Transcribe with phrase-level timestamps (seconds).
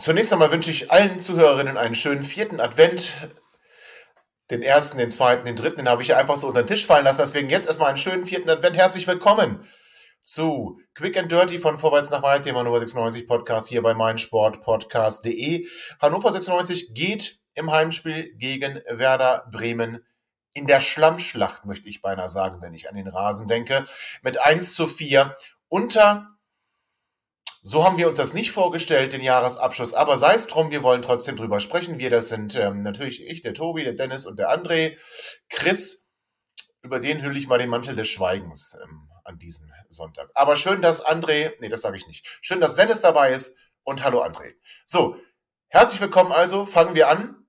[0.00, 3.12] Zunächst einmal wünsche ich allen Zuhörerinnen einen schönen vierten Advent.
[4.50, 6.86] Den ersten, den zweiten, den dritten, den habe ich ja einfach so unter den Tisch
[6.86, 7.20] fallen lassen.
[7.20, 8.76] Deswegen jetzt erstmal einen schönen vierten Advent.
[8.76, 9.68] Herzlich willkommen
[10.22, 15.66] zu Quick and Dirty von Vorwärts nach Weit, dem Hannover 96 Podcast hier bei meinsportpodcast.de.
[16.00, 20.02] Hannover 96 geht im Heimspiel gegen Werder Bremen
[20.54, 23.84] in der Schlammschlacht, möchte ich beinahe sagen, wenn ich an den Rasen denke,
[24.22, 25.34] mit 1 zu 4
[25.68, 26.39] unter
[27.62, 29.92] so haben wir uns das nicht vorgestellt, den Jahresabschluss.
[29.92, 31.98] Aber sei es drum, wir wollen trotzdem drüber sprechen.
[31.98, 34.96] Wir, das sind ähm, natürlich ich, der Tobi, der Dennis und der André.
[35.50, 36.08] Chris,
[36.82, 40.30] über den hülle ich mal den Mantel des Schweigens ähm, an diesem Sonntag.
[40.34, 42.26] Aber schön, dass André, nee, das sage ich nicht.
[42.40, 44.54] Schön, dass Dennis dabei ist und hallo André.
[44.86, 45.16] So,
[45.68, 47.46] herzlich willkommen also, fangen wir an.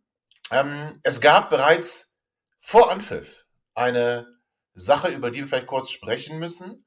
[0.52, 2.18] Ähm, es gab bereits
[2.60, 4.28] vor Anpfiff eine
[4.74, 6.86] Sache, über die wir vielleicht kurz sprechen müssen.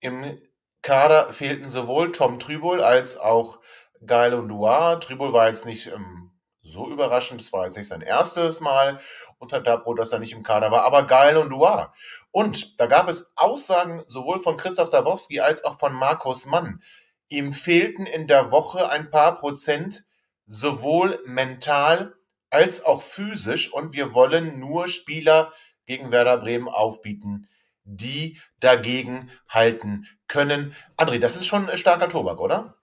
[0.00, 0.40] Im
[0.82, 3.60] Kader fehlten sowohl Tom Trübel als auch
[4.06, 5.00] Geil und Duar.
[5.00, 6.30] Trübel war jetzt nicht ähm,
[6.62, 9.00] so überraschend, es war jetzt nicht sein erstes Mal
[9.38, 11.94] unter Dabro, dass er nicht im Kader war, aber Geil und Duar.
[12.30, 16.82] Und da gab es Aussagen sowohl von Christoph Dabowski als auch von Markus Mann.
[17.28, 20.04] Ihm fehlten in der Woche ein paar Prozent
[20.46, 22.14] sowohl mental
[22.50, 25.52] als auch physisch und wir wollen nur Spieler
[25.86, 27.48] gegen Werder Bremen aufbieten,
[27.88, 30.74] die dagegen halten können.
[30.96, 32.76] André, das ist schon ein starker Tobak, oder?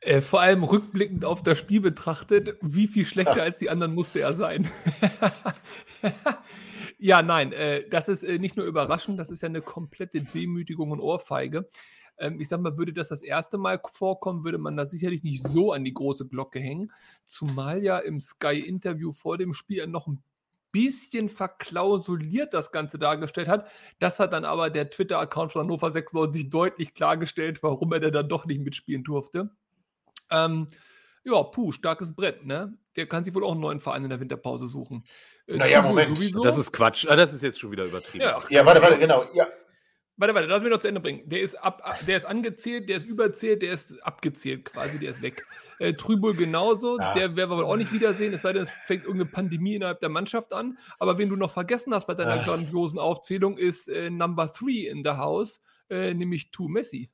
[0.00, 3.42] Äh, vor allem rückblickend auf das Spiel betrachtet, wie viel schlechter ja.
[3.44, 4.68] als die anderen musste er sein.
[6.98, 10.90] ja, nein, äh, das ist äh, nicht nur überraschend, das ist ja eine komplette Demütigung
[10.90, 11.68] und Ohrfeige.
[12.18, 15.46] Ähm, ich sag mal, würde das das erste Mal vorkommen, würde man da sicherlich nicht
[15.46, 16.90] so an die große Glocke hängen.
[17.24, 20.20] Zumal ja im Sky-Interview vor dem Spiel noch ein
[20.72, 23.68] bisschen verklausuliert das Ganze dargestellt hat.
[23.98, 28.28] Das hat dann aber der Twitter-Account von Hannover 96 deutlich klargestellt, warum er denn dann
[28.28, 29.50] doch nicht mitspielen durfte.
[30.30, 30.68] Ähm,
[31.24, 32.76] ja, puh, starkes Brett, ne?
[32.96, 35.04] Der kann sich wohl auch einen neuen Verein in der Winterpause suchen.
[35.46, 36.16] Äh, naja, Moment.
[36.16, 36.42] Sowieso.
[36.42, 37.06] Das ist Quatsch.
[37.08, 38.24] Ah, das ist jetzt schon wieder übertrieben.
[38.24, 39.24] Ja, ja warte, warte, genau.
[39.32, 39.46] Ja,
[40.22, 41.28] Warte, warte, lass mich noch zu Ende bringen.
[41.28, 45.20] Der ist, ab, der ist angezählt, der ist überzählt, der ist abgezählt quasi, der ist
[45.20, 45.44] weg.
[45.80, 47.12] Äh, Trübel genauso, ja.
[47.14, 49.98] der werden wir wohl auch nicht wiedersehen, es sei denn, es fängt irgendeine Pandemie innerhalb
[49.98, 50.78] der Mannschaft an.
[51.00, 52.44] Aber wen du noch vergessen hast bei deiner ah.
[52.44, 55.60] grandiosen Aufzählung, ist äh, Number Three in the House,
[55.90, 57.10] äh, nämlich Tu Messi.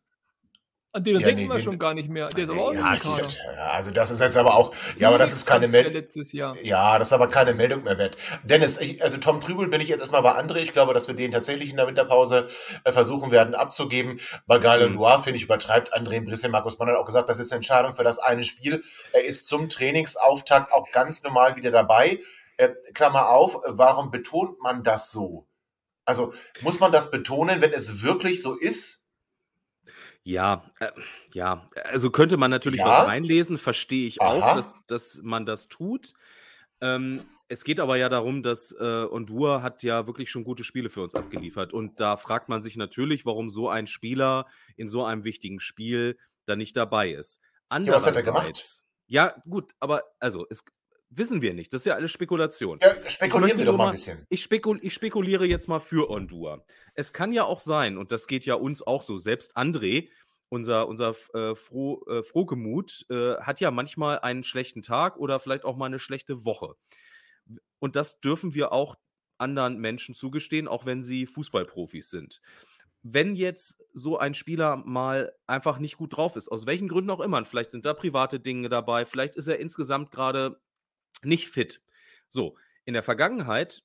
[0.94, 2.28] An den ja, denken nee, wir den, schon gar nicht mehr.
[2.28, 5.19] Der ist aber auch ja, nicht ja, Also das ist jetzt aber auch, ja, aber
[5.19, 6.03] das ist keine Meldung.
[6.62, 8.16] Ja, das ist aber keine Meldung mehr wert.
[8.43, 10.60] Dennis, ich, also Tom Trübel bin ich jetzt erstmal bei André.
[10.60, 12.49] Ich glaube, dass wir den tatsächlich in der Winterpause
[12.84, 14.19] äh, versuchen werden abzugeben.
[14.47, 14.94] Bei Gale mhm.
[14.94, 16.53] Loire, finde ich, übertreibt André ein bisschen.
[16.53, 18.82] Markus Mann hat auch gesagt, das ist eine Entscheidung für das eine Spiel.
[19.12, 22.20] Er ist zum Trainingsauftakt auch ganz normal wieder dabei.
[22.56, 25.47] Äh, Klammer auf, warum betont man das so?
[26.06, 26.32] Also
[26.62, 29.07] muss man das betonen, wenn es wirklich so ist?
[30.28, 30.90] Ja, äh,
[31.32, 36.12] ja, also könnte man natürlich was reinlesen, verstehe ich auch, dass dass man das tut.
[36.82, 40.90] Ähm, es geht aber ja darum, dass, äh, Ondur hat ja wirklich schon gute Spiele
[40.90, 44.44] für uns abgeliefert und da fragt man sich natürlich, warum so ein Spieler
[44.76, 47.40] in so einem wichtigen Spiel da nicht dabei ist.
[47.72, 48.82] Ja, was hat er gemacht?
[49.06, 50.62] ja gut, aber also es
[51.10, 52.78] wissen wir nicht, das ist ja alles Spekulation.
[52.82, 54.26] Ja, spekulieren wir doch mal ein bisschen.
[54.28, 56.64] Ich, spekul ich spekuliere jetzt mal für Ondur.
[56.94, 60.08] Es kann ja auch sein, und das geht ja uns auch so, selbst André
[60.50, 65.64] unser, unser äh, Froh, äh, Frohgemut äh, hat ja manchmal einen schlechten Tag oder vielleicht
[65.64, 66.74] auch mal eine schlechte Woche.
[67.78, 68.96] Und das dürfen wir auch
[69.38, 72.40] anderen Menschen zugestehen, auch wenn sie Fußballprofis sind.
[73.02, 77.20] Wenn jetzt so ein Spieler mal einfach nicht gut drauf ist, aus welchen Gründen auch
[77.20, 80.60] immer, vielleicht sind da private Dinge dabei, vielleicht ist er insgesamt gerade
[81.23, 81.82] nicht fit.
[82.29, 83.82] So, in der Vergangenheit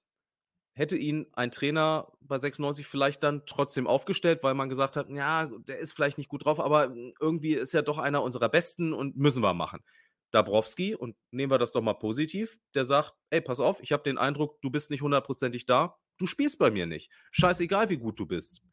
[0.73, 5.45] hätte ihn ein Trainer bei 96 vielleicht dann trotzdem aufgestellt, weil man gesagt hat, ja,
[5.45, 8.93] der ist vielleicht nicht gut drauf, aber hm, irgendwie ist er doch einer unserer Besten
[8.93, 9.83] und müssen wir machen.
[10.31, 14.01] Dabrowski, und nehmen wir das doch mal positiv, der sagt, ey, pass auf, ich habe
[14.01, 17.11] den Eindruck, du bist nicht hundertprozentig da, du spielst bei mir nicht.
[17.31, 18.63] Scheißegal, wie gut du bist.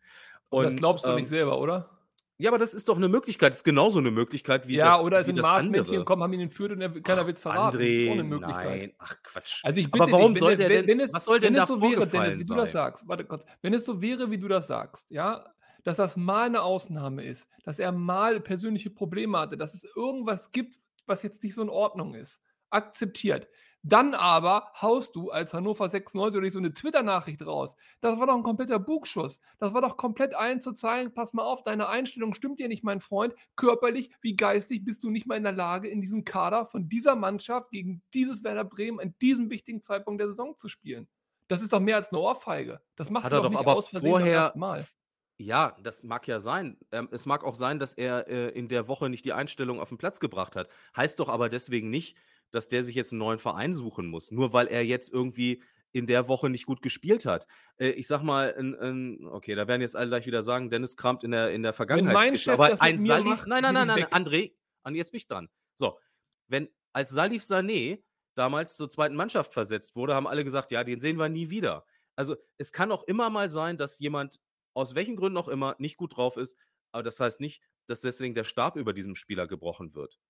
[0.48, 1.99] Und, das glaubst du ähm, nicht selber, oder?
[2.40, 3.50] Ja, aber das ist doch eine Möglichkeit.
[3.50, 6.22] Das ist genauso eine Möglichkeit wie ja, das oder es wie sind das Marsmännchen gekommen,
[6.22, 7.78] haben ihn entführt und er, keiner will es verraten.
[7.78, 8.80] das ist eine André, Möglichkeit.
[8.80, 9.60] nein, ach Quatsch.
[9.62, 11.48] Also ich bitte aber warum dich, soll der wenn, denn, wenn es, was soll denn
[11.48, 12.84] wenn da es so wäre, Dennis, wie du das sein?
[12.84, 15.44] sagst, warte kurz, wenn es so wäre, wie du das sagst, ja,
[15.84, 20.50] dass das mal eine Ausnahme ist, dass er mal persönliche Probleme hatte, dass es irgendwas
[20.50, 22.40] gibt, was jetzt nicht so in Ordnung ist,
[22.70, 23.48] akzeptiert.
[23.82, 27.76] Dann aber haust du als Hannover 96 oder nicht so eine Twitter-Nachricht raus.
[28.00, 29.40] Das war doch ein kompletter Bugschuss.
[29.58, 32.84] Das war doch komplett allen zu zeigen, pass mal auf, deine Einstellung stimmt dir nicht,
[32.84, 33.34] mein Freund.
[33.56, 37.16] Körperlich wie geistig bist du nicht mal in der Lage, in diesem Kader von dieser
[37.16, 41.08] Mannschaft gegen dieses Werder Bremen an diesem wichtigen Zeitpunkt der Saison zu spielen.
[41.48, 42.80] Das ist doch mehr als eine Ohrfeige.
[42.96, 44.52] Das du er doch doch nicht aber aus Versehen vorher.
[44.56, 44.86] Mal.
[45.38, 46.76] Ja, das mag ja sein.
[46.92, 49.88] Ähm, es mag auch sein, dass er äh, in der Woche nicht die Einstellung auf
[49.88, 50.68] den Platz gebracht hat.
[50.94, 52.14] Heißt doch aber deswegen nicht,
[52.50, 54.30] dass der sich jetzt einen neuen Verein suchen muss.
[54.30, 55.62] Nur weil er jetzt irgendwie
[55.92, 57.46] in der Woche nicht gut gespielt hat.
[57.78, 60.96] Äh, ich sag mal, ein, ein, okay, da werden jetzt alle gleich wieder sagen, Dennis
[60.96, 62.38] kramt in der, in der Vergangenheit.
[62.38, 64.04] Chef Aber das mit ein mir Salif, macht, nein, nein, nein, nein.
[64.06, 64.52] André,
[64.82, 65.48] an jetzt bin ich dran.
[65.74, 65.98] So,
[66.46, 68.02] wenn als Salif Sané
[68.34, 71.84] damals zur zweiten Mannschaft versetzt wurde, haben alle gesagt, ja, den sehen wir nie wieder.
[72.16, 74.40] Also es kann auch immer mal sein, dass jemand
[74.74, 76.56] aus welchen Gründen auch immer nicht gut drauf ist,
[76.92, 80.20] aber das heißt nicht, dass deswegen der Stab über diesem Spieler gebrochen wird.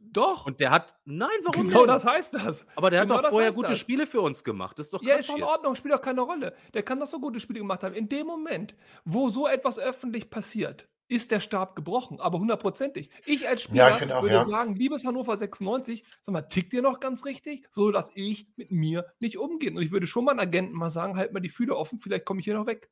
[0.00, 0.46] Doch.
[0.46, 1.88] Und der hat, nein, warum genau denn?
[1.88, 2.66] das heißt das.
[2.74, 3.78] aber der genau hat doch vorher gute das.
[3.78, 4.78] Spiele für uns gemacht.
[4.78, 5.50] Das ist doch Ja, Quatsch ist doch in jetzt.
[5.50, 6.56] Ordnung, spielt doch keine Rolle.
[6.74, 7.94] Der kann doch so gute Spiele gemacht haben.
[7.94, 8.74] In dem Moment,
[9.04, 13.10] wo so etwas öffentlich passiert, ist der Stab gebrochen, aber hundertprozentig.
[13.26, 14.44] Ich als Spieler Ja, ich finde auch, würde ja.
[14.44, 18.70] sagen, liebes Hannover 96, sag mal, tickt ihr noch ganz richtig, so dass ich mit
[18.70, 19.70] mir nicht umgehe.
[19.72, 22.24] Und ich würde schon mal einen Agenten mal sagen, halt mal die Fühler offen, vielleicht
[22.24, 22.90] komme ich hier noch weg.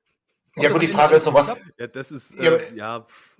[0.57, 1.65] Ob Ja, das gut, die Ende Frage alles ist noch, was?
[1.79, 3.38] Ja, das ist, Ja, äh, ja, pff,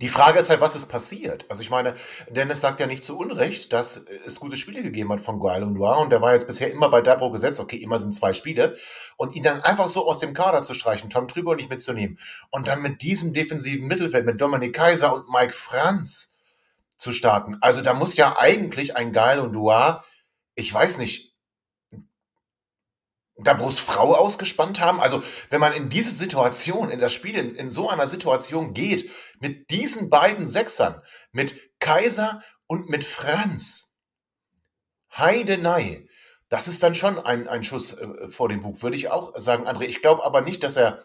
[0.00, 1.46] Die Frage ist halt, was ist passiert?
[1.48, 1.94] Also ich meine,
[2.28, 5.74] Dennis sagt ja nicht zu Unrecht, dass es gute Spiele gegeben hat von Guile und
[5.74, 8.76] Noir und der war jetzt bisher immer bei Dabro gesetzt, okay, immer sind zwei Spiele
[9.16, 12.18] und ihn dann einfach so aus dem Kader zu streichen, Tom Trüber nicht mitzunehmen
[12.50, 16.34] und dann mit diesem defensiven Mittelfeld, mit Dominik Kaiser und Mike Franz
[16.96, 17.58] zu starten.
[17.60, 20.04] Also da muss ja eigentlich ein Guile und Noir,
[20.56, 21.33] ich weiß nicht,
[23.36, 25.00] Dabros Frau ausgespannt haben.
[25.00, 29.10] Also wenn man in diese Situation, in das Spiel, in, in so einer Situation geht,
[29.40, 31.02] mit diesen beiden Sechsern,
[31.32, 33.94] mit Kaiser und mit Franz,
[35.16, 36.06] Heidenei,
[36.48, 39.66] das ist dann schon ein, ein Schuss äh, vor dem Bug, würde ich auch sagen,
[39.66, 39.84] André.
[39.84, 41.02] Ich glaube aber nicht, dass er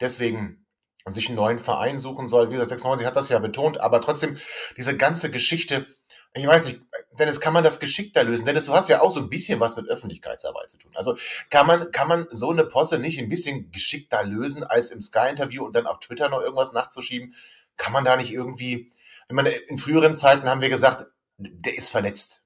[0.00, 0.64] deswegen
[1.06, 2.48] sich einen neuen Verein suchen soll.
[2.48, 4.38] Wie gesagt, 96 hat das ja betont, aber trotzdem
[4.76, 5.86] diese ganze Geschichte,
[6.34, 6.80] ich weiß nicht,
[7.18, 8.46] Dennis, kann man das geschickter lösen?
[8.46, 10.92] Dennis, du hast ja auch so ein bisschen was mit Öffentlichkeitsarbeit zu tun.
[10.94, 11.16] Also
[11.50, 15.64] kann man, kann man so eine Posse nicht ein bisschen geschickter lösen, als im Sky-Interview
[15.64, 17.34] und dann auf Twitter noch irgendwas nachzuschieben?
[17.76, 18.90] Kann man da nicht irgendwie,
[19.28, 21.06] ich meine, in früheren Zeiten haben wir gesagt,
[21.38, 22.42] der ist verletzt.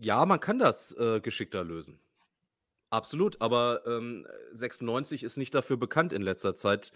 [0.00, 2.00] ja, man kann das äh, geschickter lösen.
[2.90, 6.92] Absolut, aber ähm, 96 ist nicht dafür bekannt in letzter Zeit,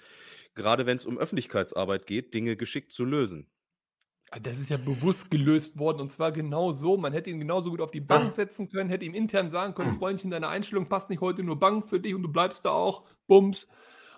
[0.55, 3.47] gerade wenn es um Öffentlichkeitsarbeit geht, Dinge geschickt zu lösen.
[4.35, 6.97] Ah, Das ist ja bewusst gelöst worden und zwar genau so.
[6.97, 8.31] Man hätte ihn genauso gut auf die Bank Ah.
[8.31, 9.99] setzen können, hätte ihm intern sagen können: Hm.
[9.99, 13.05] Freundchen, deine Einstellung passt nicht heute nur Bank für dich und du bleibst da auch.
[13.27, 13.69] Bums.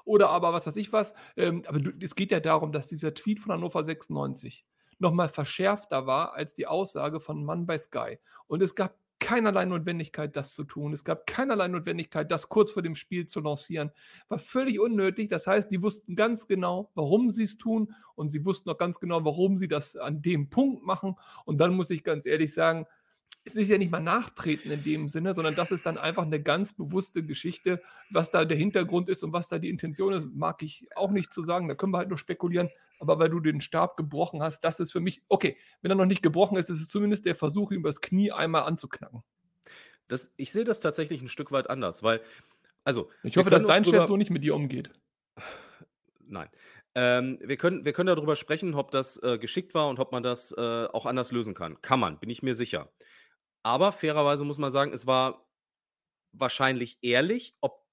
[0.04, 1.14] Oder aber was weiß ich was.
[1.36, 4.64] Ähm, aber es geht ja darum, dass dieser Tweet von Hannover 96
[5.00, 8.18] nochmal verschärfter war als die Aussage von Mann bei Sky.
[8.46, 10.92] Und es gab keinerlei Notwendigkeit, das zu tun.
[10.92, 13.90] Es gab keinerlei Notwendigkeit, das kurz vor dem Spiel zu lancieren.
[14.28, 15.30] War völlig unnötig.
[15.30, 19.00] Das heißt, die wussten ganz genau, warum sie es tun und sie wussten auch ganz
[19.00, 21.16] genau, warum sie das an dem Punkt machen.
[21.46, 22.84] Und dann muss ich ganz ehrlich sagen,
[23.46, 26.42] es ist ja nicht mal nachtreten in dem Sinne, sondern das ist dann einfach eine
[26.42, 27.80] ganz bewusste Geschichte.
[28.10, 31.32] Was da der Hintergrund ist und was da die Intention ist, mag ich auch nicht
[31.32, 31.66] zu sagen.
[31.66, 32.68] Da können wir halt nur spekulieren.
[33.04, 36.06] Aber weil du den Stab gebrochen hast, das ist für mich, okay, wenn er noch
[36.06, 39.22] nicht gebrochen ist, ist es zumindest der Versuch, ihm das Knie einmal anzuknacken.
[40.08, 42.22] Das, ich sehe das tatsächlich ein Stück weit anders, weil,
[42.84, 44.90] also, Ich hoffe, dass dein Chef so nicht mit dir umgeht.
[46.20, 46.48] Nein.
[46.94, 50.22] Ähm, wir, können, wir können darüber sprechen, ob das äh, geschickt war und ob man
[50.22, 51.80] das äh, auch anders lösen kann.
[51.82, 52.90] Kann man, bin ich mir sicher.
[53.62, 55.46] Aber fairerweise muss man sagen, es war
[56.32, 57.56] wahrscheinlich ehrlich.
[57.60, 57.83] Ob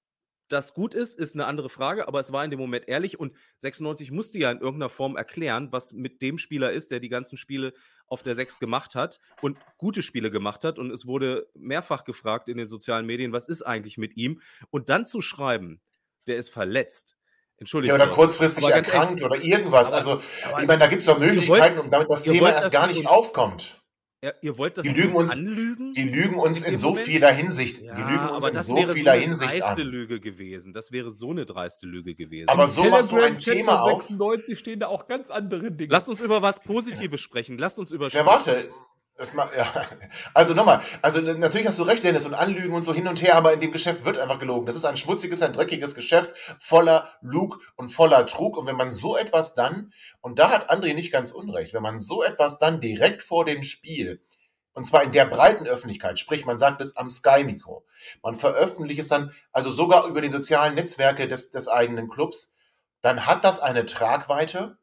[0.51, 3.33] das gut ist, ist eine andere Frage, aber es war in dem Moment ehrlich und
[3.57, 7.37] 96 musste ja in irgendeiner Form erklären, was mit dem Spieler ist, der die ganzen
[7.37, 7.73] Spiele
[8.07, 10.77] auf der 6 gemacht hat und gute Spiele gemacht hat.
[10.77, 14.41] Und es wurde mehrfach gefragt in den sozialen Medien, was ist eigentlich mit ihm?
[14.69, 15.81] Und dann zu schreiben,
[16.27, 17.15] der ist verletzt.
[17.57, 17.97] Entschuldigung.
[17.97, 19.93] Ja, oder kurzfristig erkrankt oder irgendwas.
[19.93, 22.55] Also, aber ich meine, da gibt es doch Möglichkeiten, wollt- um damit das Thema wollt,
[22.55, 23.80] erst gar nicht aufkommt.
[24.23, 25.93] Ja, ihr wollt das Die lügen uns- anlügen?
[25.93, 27.05] Die lügen uns In in so Moment?
[27.07, 27.81] vieler Hinsicht.
[27.81, 29.87] Ja, die lügen uns aber in das so wäre vieler so eine Hinsicht dreiste an.
[29.87, 30.73] Lüge gewesen.
[30.73, 32.47] Das wäre so eine dreiste Lüge gewesen.
[32.47, 34.03] Aber so machst du ein Telegram-Chat Thema auf.
[34.03, 35.91] 96 stehen da auch ganz andere Dinge.
[35.91, 37.57] Lasst uns über was Positives sprechen.
[37.57, 38.69] Lasst uns über Ja, warte.
[39.21, 39.71] Das ma ja.
[40.33, 43.35] Also nochmal, also natürlich hast du recht, Dennis, und Anlügen und so hin und her,
[43.35, 44.65] aber in dem Geschäft wird einfach gelogen.
[44.65, 48.57] Das ist ein schmutziges, ein dreckiges Geschäft voller Lug und voller Trug.
[48.57, 51.99] Und wenn man so etwas dann, und da hat André nicht ganz unrecht, wenn man
[51.99, 54.23] so etwas dann direkt vor dem Spiel,
[54.73, 57.85] und zwar in der breiten Öffentlichkeit, sprich, man sagt es am Sky-Mikro,
[58.23, 62.55] man veröffentlicht es dann, also sogar über die sozialen Netzwerke des, des eigenen Clubs,
[63.01, 64.79] dann hat das eine Tragweite,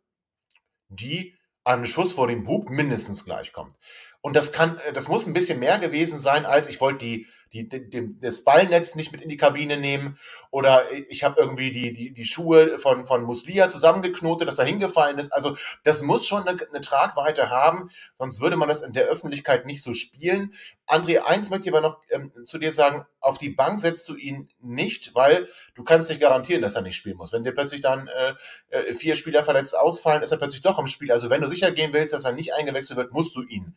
[0.89, 1.37] die
[1.69, 3.77] einem Schuss vor dem Bug mindestens gleichkommt.
[4.21, 7.29] Und das kann, äh, das muss ein bisschen mehr gewesen sein, als ich wollte die,
[7.53, 10.19] die, die, das Ballnetz nicht mit in die Kabine nehmen
[10.51, 15.19] oder ich habe irgendwie die, die, die Schuhe von, von Muslia zusammengeknotet, dass er hingefallen
[15.19, 15.33] ist.
[15.33, 19.67] Also das muss schon eine, eine Tragweite haben, sonst würde man das in der Öffentlichkeit
[19.67, 20.53] nicht so spielen.
[20.87, 24.17] André, eins möchte ich aber noch ähm, zu dir sagen, auf die Bank setzt du
[24.17, 27.33] ihn nicht, weil du kannst nicht garantieren, dass er nicht spielen muss.
[27.33, 28.35] Wenn dir plötzlich dann äh,
[28.71, 31.13] äh vier Spieler verletzt ausfallen, ist er plötzlich doch im Spiel.
[31.13, 33.77] Also wenn du sicher gehen willst, dass er nicht eingewechselt wird, musst du ihn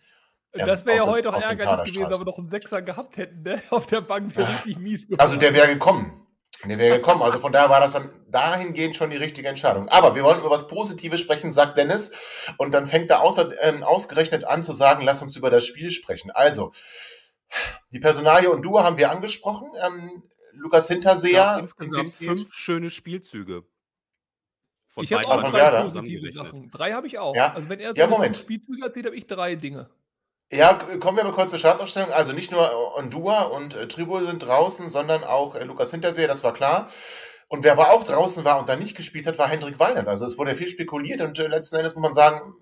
[0.54, 3.44] ja, das wäre ja heute auch ärgerlich gewesen, wenn wir noch einen Sechser gehabt hätten,
[3.44, 3.62] ne?
[3.70, 5.22] Auf der Bank wäre richtig mies geworden.
[5.22, 6.28] Also der wäre gekommen.
[6.66, 7.22] Der wäre gekommen.
[7.24, 9.90] Also von daher war das dann dahingehend schon die richtige Entscheidung.
[9.90, 12.54] Aber wir wollen über was Positives sprechen, sagt Dennis.
[12.58, 15.90] Und dann fängt er außer, ähm, ausgerechnet an zu sagen, lass uns über das Spiel
[15.90, 16.30] sprechen.
[16.32, 16.72] Also,
[17.92, 19.72] die Personalie und Duo haben wir angesprochen.
[19.82, 21.34] Ähm, Lukas Hinterseher.
[21.34, 23.64] Ja, insgesamt fünf schöne Spielzüge.
[24.88, 26.70] Von ich habe auch drei positive Sachen.
[26.70, 27.36] Drei habe ich auch.
[27.36, 27.54] Ja.
[27.54, 28.38] Also wenn er so ja, Moment.
[28.38, 29.90] Spielzüge erzählt, habe ich drei Dinge.
[30.54, 32.12] Ja, kommen wir mal kurz zur Startaufstellung.
[32.12, 36.44] Also nicht nur Ondua und äh, Tribul sind draußen, sondern auch äh, Lukas Hinterseher, das
[36.44, 36.90] war klar.
[37.48, 40.10] Und wer aber auch draußen war und da nicht gespielt hat, war Hendrik Weinert.
[40.10, 42.54] Also es wurde viel spekuliert und äh, letzten Endes muss man sagen,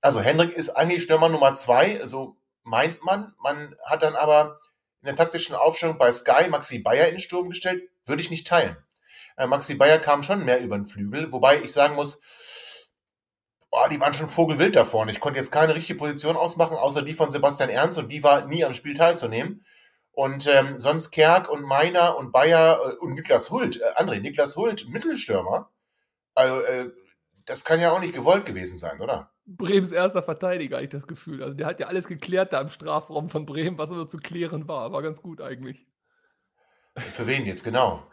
[0.00, 3.34] also Hendrik ist eigentlich Stürmer Nummer zwei, so meint man.
[3.42, 4.60] Man hat dann aber
[5.02, 8.76] in der taktischen Aufstellung bei Sky Maxi Bayer in Sturm gestellt, würde ich nicht teilen.
[9.36, 12.20] Äh, Maxi Bayer kam schon mehr über den Flügel, wobei ich sagen muss,
[13.70, 15.12] boah, die waren schon vogelwild da vorne.
[15.12, 18.46] Ich konnte jetzt keine richtige Position ausmachen, außer die von Sebastian Ernst und die war
[18.46, 19.64] nie am Spiel teilzunehmen.
[20.12, 24.56] Und ähm, sonst Kerk und Meiner und Bayer äh, und Niklas Hult, äh, André, Niklas
[24.56, 25.70] Hult, Mittelstürmer.
[26.34, 26.90] Also, äh,
[27.44, 29.30] das kann ja auch nicht gewollt gewesen sein, oder?
[29.46, 31.42] Bremens erster Verteidiger, ich das Gefühl.
[31.42, 34.66] Also der hat ja alles geklärt da im Strafraum von Bremen, was nur zu klären
[34.66, 34.90] war.
[34.90, 35.86] War ganz gut eigentlich.
[36.96, 38.10] Für wen jetzt genau?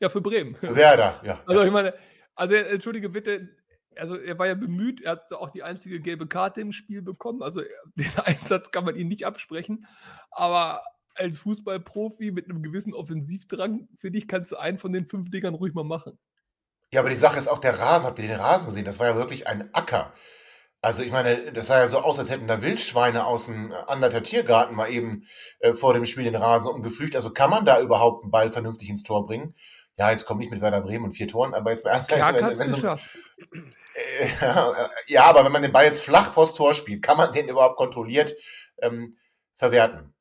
[0.00, 0.56] ja, für Bremen.
[0.56, 1.40] Für Werder, ja.
[1.46, 1.94] Also ich meine,
[2.34, 3.48] also entschuldige bitte,
[3.98, 7.42] also er war ja bemüht, er hat auch die einzige gelbe Karte im Spiel bekommen.
[7.42, 7.60] Also
[7.96, 9.86] den Einsatz kann man ihm nicht absprechen.
[10.30, 10.82] Aber
[11.14, 15.54] als Fußballprofi mit einem gewissen Offensivdrang, finde ich, kannst du einen von den fünf Dingern
[15.54, 16.18] ruhig mal machen.
[16.92, 18.06] Ja, aber die Sache ist auch der Rasen.
[18.06, 18.84] Habt ihr den Rasen gesehen?
[18.84, 20.14] Das war ja wirklich ein Acker.
[20.80, 24.22] Also ich meine, das sah ja so aus, als hätten da Wildschweine aus dem Anderter
[24.22, 25.24] Tiergarten mal eben
[25.58, 27.16] äh, vor dem Spiel den Rasen umgepflügt.
[27.16, 29.54] Also kann man da überhaupt einen Ball vernünftig ins Tor bringen?
[29.98, 32.58] Ja, jetzt kommt nicht mit Werder Bremen und vier Toren, aber jetzt mal ernst wenn,
[32.58, 32.98] wenn so, äh,
[35.06, 37.76] ja, aber wenn man den Ball jetzt flach vors Tor spielt, kann man den überhaupt
[37.76, 38.34] kontrolliert
[38.80, 39.16] ähm,
[39.56, 40.14] verwerten?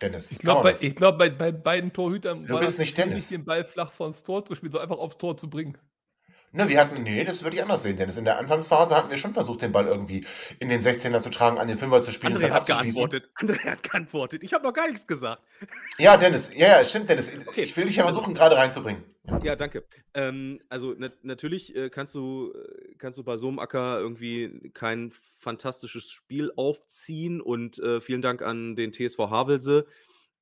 [0.00, 0.32] Dennis.
[0.32, 3.28] Ich glaube, bei, glaub, bei, bei beiden Torhütern du war bist nicht Dennis.
[3.28, 5.78] den Ball flach vors Tor zu spielen, sondern einfach aufs Tor zu bringen.
[6.56, 8.16] Ne, wir hatten, nee, das würde ich anders sehen, Dennis.
[8.16, 10.24] In der Anfangsphase hatten wir schon versucht, den Ball irgendwie
[10.60, 12.38] in den 16er zu tragen, an den Fünfer zu spielen.
[12.38, 13.28] André hat geantwortet.
[13.34, 14.44] André hat geantwortet.
[14.44, 15.42] Ich habe noch gar nichts gesagt.
[15.98, 17.32] Ja, Dennis, ja, ja, stimmt, Dennis.
[17.44, 17.62] Okay.
[17.62, 19.02] Ich will dich ja versuchen, gerade reinzubringen.
[19.42, 19.84] Ja, danke.
[20.14, 24.70] Ähm, also na natürlich äh, kannst du äh, kannst du bei so einem Acker irgendwie
[24.74, 29.86] kein fantastisches Spiel aufziehen und äh, vielen Dank an den TSV Havelse,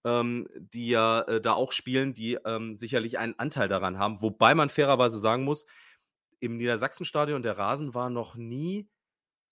[0.04, 4.20] ähm, die ja äh, da auch spielen, die ähm, sicherlich einen Anteil daran haben.
[4.20, 5.64] Wobei man fairerweise sagen muss,
[6.42, 8.88] im Niedersachsenstadion, der Rasen war noch nie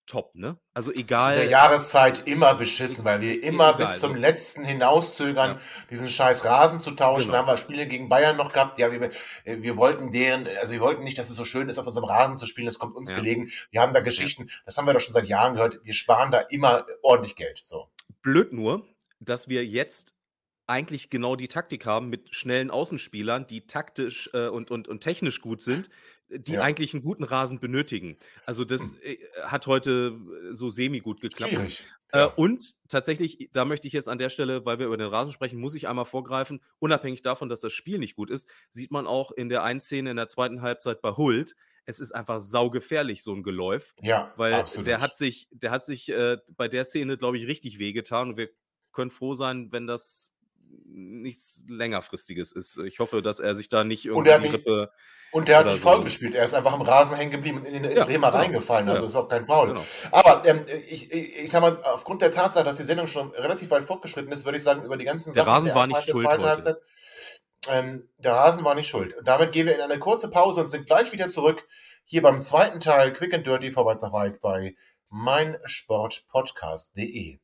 [0.06, 0.58] top, ne?
[0.74, 1.34] Also egal.
[1.34, 5.60] Zu der Jahreszeit immer beschissen, weil wir immer egal, bis zum letzten hinauszögern, ja.
[5.88, 7.26] diesen scheiß Rasen zu tauschen.
[7.26, 7.32] Genau.
[7.34, 8.80] Da haben wir Spiele gegen Bayern noch gehabt.
[8.80, 9.00] Ja, wir,
[9.44, 12.06] äh, wir wollten deren, also wir wollten nicht, dass es so schön ist, auf unserem
[12.06, 12.66] Rasen zu spielen.
[12.66, 13.16] Das kommt uns ja.
[13.16, 13.50] gelegen.
[13.70, 15.78] Wir haben da Geschichten, das haben wir doch schon seit Jahren gehört.
[15.84, 17.60] Wir sparen da immer ordentlich Geld.
[17.62, 17.88] So.
[18.20, 18.84] Blöd nur,
[19.20, 20.12] dass wir jetzt
[20.66, 25.40] eigentlich genau die Taktik haben mit schnellen Außenspielern, die taktisch äh, und, und, und technisch
[25.40, 25.88] gut sind,
[26.30, 26.62] die ja.
[26.62, 28.16] eigentlich einen guten Rasen benötigen.
[28.46, 28.98] Also das hm.
[29.02, 30.18] äh, hat heute
[30.50, 31.52] äh, so semi gut geklappt.
[31.52, 31.84] Schwierig.
[32.12, 32.24] Äh, ja.
[32.26, 35.60] und tatsächlich, da möchte ich jetzt an der Stelle, weil wir über den Rasen sprechen,
[35.60, 39.30] muss ich einmal vorgreifen, unabhängig davon, dass das Spiel nicht gut ist, sieht man auch
[39.30, 41.54] in der einen Szene in der zweiten Halbzeit bei Hult,
[41.86, 43.94] es ist einfach saugefährlich, so ein Geläuf.
[44.00, 44.86] Ja, weil absolut.
[44.86, 48.36] der hat sich, der hat sich äh, bei der Szene, glaube ich, richtig wehgetan und
[48.36, 48.50] wir
[48.92, 50.32] können froh sein, wenn das
[50.86, 52.78] nichts längerfristiges ist.
[52.78, 54.90] Ich hoffe, dass er sich da nicht irgendwie die Rippe
[55.32, 55.90] und der hat nicht so.
[55.90, 56.34] faul gespielt.
[56.34, 58.42] Er ist einfach im Rasen hängen geblieben und in den ja, Bremer genau.
[58.42, 58.88] reingefallen.
[58.88, 59.08] Also ja.
[59.08, 59.68] ist auch kein Foul.
[59.68, 59.84] Genau.
[60.10, 63.70] Aber ähm, ich, ich, ich sag mal, aufgrund der Tatsache, dass die Sendung schon relativ
[63.70, 65.54] weit fortgeschritten ist, würde ich sagen, über die ganzen der Sachen.
[65.54, 66.26] Rasen der war nicht schuld.
[66.26, 66.78] Halbzeit,
[67.68, 69.16] ähm, der Rasen war nicht schuld.
[69.16, 71.64] Und damit gehen wir in eine kurze Pause und sind gleich wieder zurück
[72.04, 74.74] hier beim zweiten Teil Quick and Dirty vorwärts nach weit bei
[75.10, 77.38] meinsportpodcast.de.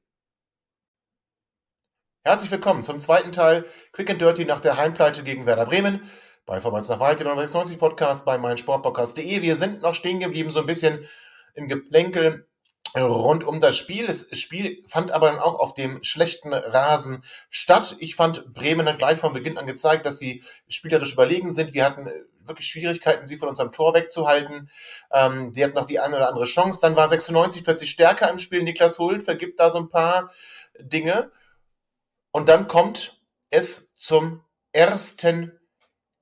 [2.26, 6.10] Herzlich willkommen zum zweiten Teil Quick and Dirty nach der Heimpleite gegen Werder Bremen
[6.44, 9.42] bei Vorwärts nach Weite, 96 Podcast bei meinsportpodcast.de.
[9.42, 11.06] Wir sind noch stehen geblieben, so ein bisschen
[11.54, 12.48] im Geplänkel
[12.96, 14.08] rund um das Spiel.
[14.08, 17.94] Das Spiel fand aber dann auch auf dem schlechten Rasen statt.
[18.00, 21.74] Ich fand, Bremen hat gleich von Beginn an gezeigt, dass sie spielerisch überlegen sind.
[21.74, 22.10] Wir hatten
[22.44, 24.68] wirklich Schwierigkeiten, sie von unserem Tor wegzuhalten.
[25.12, 26.80] Ähm, die hatten noch die eine oder andere Chance.
[26.82, 28.64] Dann war 96 plötzlich stärker im Spiel.
[28.64, 30.32] Niklas Hult vergibt da so ein paar
[30.80, 31.30] Dinge.
[32.36, 35.58] Und dann kommt es zum ersten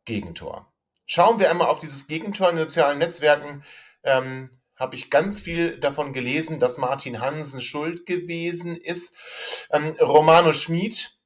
[0.05, 0.73] Gegentor.
[1.07, 3.65] Schauen wir einmal auf dieses Gegentor in den sozialen Netzwerken.
[4.05, 9.67] Ähm, habe ich ganz viel davon gelesen, dass Martin Hansen schuld gewesen ist.
[9.73, 11.19] Ähm, Romano Schmid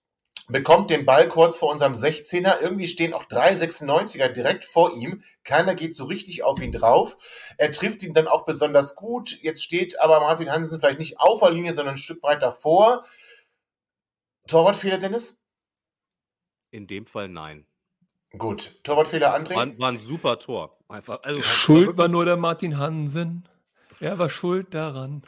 [0.46, 2.62] bekommt den Ball kurz vor unserem 16er.
[2.62, 5.22] Irgendwie stehen auch drei 96er direkt vor ihm.
[5.44, 7.18] Keiner geht so richtig auf ihn drauf.
[7.58, 9.36] Er trifft ihn dann auch besonders gut.
[9.42, 13.04] Jetzt steht aber Martin Hansen vielleicht nicht auf der Linie, sondern ein Stück weiter vor.
[14.48, 15.38] Torwartfehler, Dennis?
[16.70, 17.66] In dem Fall nein.
[18.36, 18.82] Gut.
[18.82, 19.54] Torwartfehler, André?
[19.54, 20.78] War, war ein super Tor.
[20.88, 23.48] Einfach, also, schuld war nur der Martin Hansen.
[24.00, 25.22] Er war schuld daran.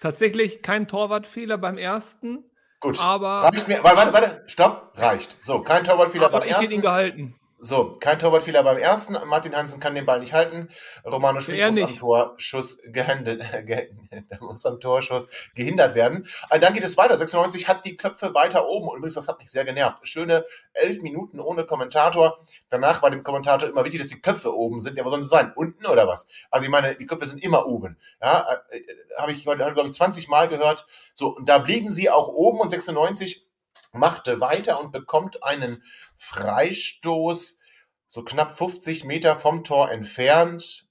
[0.00, 2.44] Tatsächlich kein Torwartfehler beim ersten.
[2.80, 3.00] Gut.
[3.00, 3.44] Aber.
[3.44, 3.82] Reicht mir.
[3.84, 4.42] Warte, warte.
[4.46, 4.92] Stopp.
[4.96, 5.40] Reicht.
[5.40, 6.62] So, kein Torwartfehler beim ich ersten.
[6.62, 7.34] Ich hätte ihn gehalten.
[7.64, 9.16] So, kein Torwartfehler beim ersten.
[9.26, 10.68] Martin Hansen kann den Ball nicht halten.
[11.04, 11.88] Romano Schmidt muss nicht.
[11.90, 13.40] am Torschuss gehindert,
[14.40, 16.26] muss am Torschuss gehindert werden.
[16.50, 17.16] Und dann geht es weiter.
[17.16, 18.88] 96 hat die Köpfe weiter oben.
[18.88, 19.98] Und übrigens, das hat mich sehr genervt.
[20.08, 22.36] Schöne elf Minuten ohne Kommentator.
[22.68, 24.98] Danach war dem Kommentator immer wichtig, dass die Köpfe oben sind.
[24.98, 25.52] Ja, was sollen sie sein?
[25.54, 26.26] Unten oder was?
[26.50, 27.96] Also ich meine, die Köpfe sind immer oben.
[28.20, 28.80] Ja, äh,
[29.16, 30.84] habe ich heute, glaube ich, 20 Mal gehört.
[31.14, 33.46] So, und da blieben sie auch oben und 96
[33.92, 35.82] machte weiter und bekommt einen
[36.16, 37.58] Freistoß
[38.06, 40.86] so knapp 50 Meter vom Tor entfernt.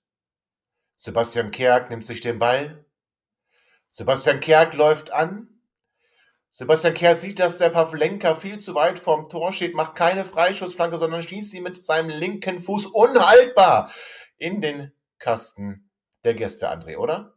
[0.95, 2.85] Sebastian Kerk nimmt sich den Ball.
[3.91, 5.61] Sebastian Kerk läuft an.
[6.49, 10.97] Sebastian Kerk sieht, dass der Pavlenka viel zu weit vom Tor steht, macht keine Freischussflanke,
[10.97, 13.91] sondern schießt ihn mit seinem linken Fuß unhaltbar
[14.37, 15.89] in den Kasten
[16.23, 17.35] der Gäste, André, oder?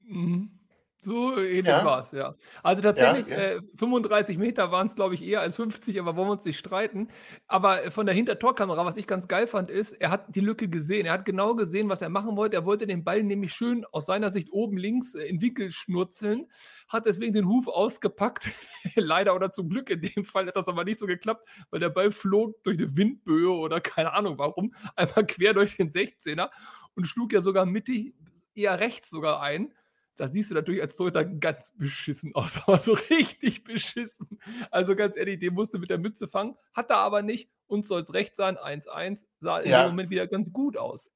[0.00, 0.57] Mhm.
[1.00, 1.84] So ähnlich Ja.
[1.84, 2.34] war es, ja.
[2.64, 3.38] Also tatsächlich, Ja, ja.
[3.38, 6.58] äh, 35 Meter waren es, glaube ich, eher als 50, aber wollen wir uns nicht
[6.58, 7.08] streiten.
[7.46, 10.68] Aber äh, von der Hintertorkamera, was ich ganz geil fand, ist, er hat die Lücke
[10.68, 11.06] gesehen.
[11.06, 12.56] Er hat genau gesehen, was er machen wollte.
[12.56, 16.46] Er wollte den Ball nämlich schön aus seiner Sicht oben links äh, in Winkel schnurzeln,
[16.88, 18.48] hat deswegen den Huf ausgepackt.
[18.96, 21.90] Leider oder zum Glück in dem Fall hat das aber nicht so geklappt, weil der
[21.90, 26.50] Ball flog durch eine Windböe oder keine Ahnung warum, einmal quer durch den 16er
[26.96, 28.16] und schlug ja sogar mittig,
[28.54, 29.72] eher rechts sogar ein.
[30.18, 34.38] Da siehst du natürlich als Torhüter ganz beschissen aus, aber so richtig beschissen.
[34.70, 37.48] Also ganz ehrlich, den musste mit der Mütze fangen, hat er aber nicht.
[37.66, 39.84] Uns soll es recht sein, 1-1, sah Ja.
[39.84, 41.08] dem Moment wieder ganz gut aus.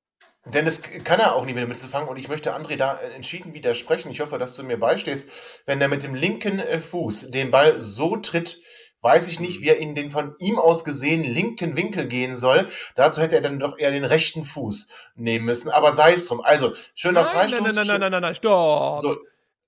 [0.45, 3.55] Denn das kann er auch nicht mit mitzufangen und ich möchte André da äh, entschieden
[3.55, 4.11] widersprechen.
[4.11, 5.29] Ich hoffe, dass du mir beistehst.
[5.67, 8.61] Wenn er mit dem linken äh, Fuß den Ball so tritt,
[9.03, 12.69] weiß ich nicht, wie er in den von ihm aus gesehen linken Winkel gehen soll.
[12.95, 15.71] Dazu hätte er dann doch eher den rechten Fuß nehmen müssen.
[15.71, 16.41] Aber sei es drum.
[16.41, 17.61] Also, schöner Nein, Freistoß.
[17.61, 19.01] nein, nein, nein, nein, nein, nein, stopp.
[19.01, 19.17] So,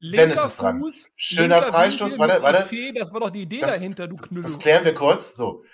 [0.00, 0.80] Dennis ist dran.
[0.80, 2.68] Fuß, Schöner Freistoß, warte, warte.
[2.94, 4.42] Das war doch die Idee Das- dahinter, du Knüppel.
[4.42, 5.34] das klären wir kurz.
[5.36, 5.64] So.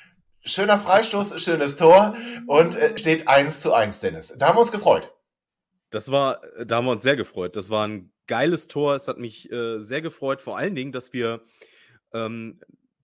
[0.42, 2.14] Schöner Freistoß, schönes Tor
[2.46, 4.34] und äh, steht 1 zu 1, Dennis.
[4.38, 5.12] Da haben wir uns gefreut.
[5.90, 7.56] Das war, da haben wir uns sehr gefreut.
[7.56, 8.94] Das war ein geiles Tor.
[8.94, 11.42] Es hat mich äh, sehr gefreut, vor allen Dingen, dass wir
[12.14, 12.60] ähm,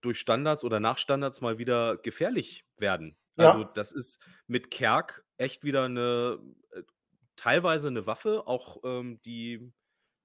[0.06, 3.16] durch Standards oder nach Standards mal wieder gefährlich werden.
[3.36, 3.48] Ja.
[3.48, 6.38] Also, das ist mit Kerk echt wieder eine,
[6.70, 6.82] äh,
[7.36, 8.46] teilweise eine Waffe.
[8.46, 9.72] Auch ähm, die,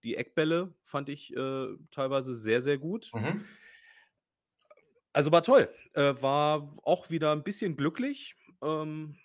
[0.04, 3.12] die Eckbälle fand ich äh, teilweise sehr, sehr gut.
[3.14, 3.46] Mhm.
[5.14, 5.74] Also war toll.
[5.94, 9.18] Äh, war auch wieder ein bisschen glücklich, ähm,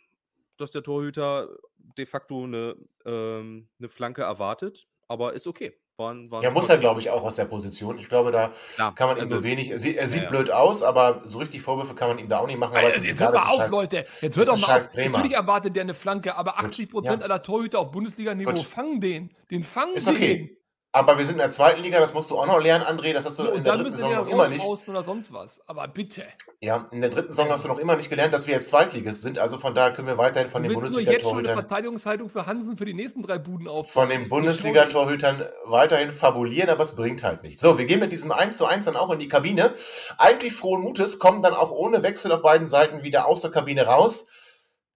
[0.57, 1.57] dass der Torhüter
[1.97, 4.89] de facto eine, ähm, eine Flanke erwartet.
[5.07, 5.79] Aber ist okay.
[5.99, 7.99] War, ein- war ein Ja, muss er, glaube ich, auch aus der Position.
[7.99, 9.71] Ich glaube, da Ja, kann man ihm also, so wenig.
[9.71, 10.29] Er sieht, er sieht ja.
[10.29, 12.77] blöd aus, aber so richtig Vorwürfe kann man ihm da auch nicht machen.
[12.77, 13.71] Aber es Also, ist jetzt egal, hört mal auf, scheiß.
[13.73, 14.05] Leute.
[14.21, 14.93] Jetzt hört doch mal auf.
[14.93, 15.11] Bremer.
[15.13, 17.25] Natürlich erwartet der eine Flanke, aber 80 Prozent ja.
[17.25, 19.31] aller Torhüter auf Bundesliga-Niveau fangen den.
[19.51, 20.15] Den fangen Ist den.
[20.17, 20.59] okay.
[20.93, 23.13] Aber wir sind in der zweiten Liga, das musst du auch noch lernen, André.
[23.13, 24.65] Das hast du So, in der dritten Saison noch immer nicht.
[24.65, 25.61] oder sonst was.
[25.67, 26.25] Aber bitte.
[26.61, 29.21] Ja, in der dritten Saison hast du noch immer nicht gelernt, dass wir jetzt Zweitligist
[29.21, 29.39] sind.
[29.39, 32.29] Also von daher können wir weiterhin von du den nur jetzt schon eine Bundesliga-Torhütern Verteidigungshaltung
[32.31, 33.91] für Hansen für die nächsten drei Buden auf.
[33.91, 37.61] von den Bundesliga-Torhütern weiterhin fabulieren, aber es bringt halt nichts.
[37.61, 39.75] So, wir gehen mit diesem 1 zu 1 dann auch in die Kabine.
[40.17, 43.87] Eigentlich frohen Mutes, kommen dann auch ohne Wechsel auf beiden Seiten wieder aus der Kabine
[43.87, 44.29] raus.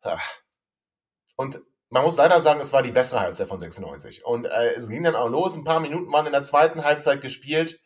[0.02, 0.16] Ah.
[1.36, 4.24] Und man muss leider sagen, es war die bessere Halbzeit von 96.
[4.24, 5.56] Und äh, es ging dann auch los.
[5.56, 7.80] Ein paar Minuten waren in der zweiten Halbzeit gespielt.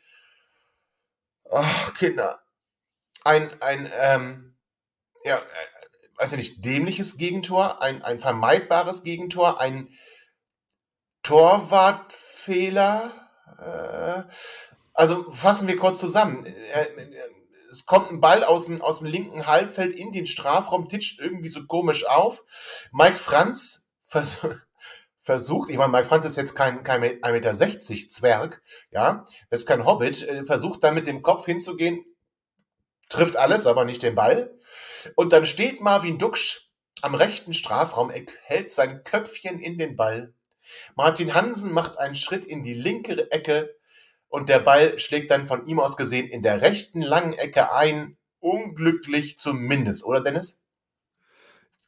[1.51, 2.43] Ach, Kinder.
[3.25, 4.57] Ein, ein, ähm,
[5.25, 5.41] ja, äh,
[6.19, 9.89] weiß ich nicht, dämliches Gegentor, ein, ein vermeidbares Gegentor, ein
[11.27, 13.13] Kopffehler.
[13.59, 14.31] Äh,
[14.93, 16.45] also fassen wir kurz zusammen.
[16.45, 17.31] Äh, äh,
[17.71, 21.49] es kommt ein Ball aus dem, aus dem linken Halbfeld in den Strafraum, titscht irgendwie
[21.49, 22.45] so komisch auf.
[22.93, 24.41] Mike Franz vers
[25.21, 29.87] versucht, ich meine, Mike Franz ist jetzt kein, kein 1,60 Meter Zwerg, ja, ist kein
[29.87, 32.05] Hobbit, äh, versucht dann mit dem Kopf hinzugehen,
[33.09, 34.55] trifft alles, aber nicht den Ball.
[35.17, 36.69] Und dann steht Marvin Duksch
[37.01, 40.35] am rechten Strafraumeck, hält sein Köpfchen in den Ball.
[40.95, 43.75] Martin Hansen macht einen Schritt in die linke Ecke,
[44.35, 48.17] und der Ball schlägt dann von ihm aus gesehen in der rechten langen Ecke ein.
[48.41, 50.61] Unglücklich zumindest, oder Dennis?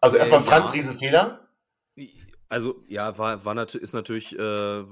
[0.01, 0.75] Also erstmal äh, Franz ja.
[0.75, 1.46] Riesenfehler.
[2.49, 4.85] Also ja, war, war nat ist natürlich äh,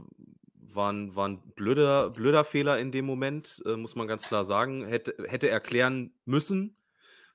[0.76, 4.44] war, ein, war ein blöder, blöder Fehler in dem Moment, äh, muss man ganz klar
[4.44, 4.84] sagen.
[4.84, 6.76] Hätte, hätte erklären müssen,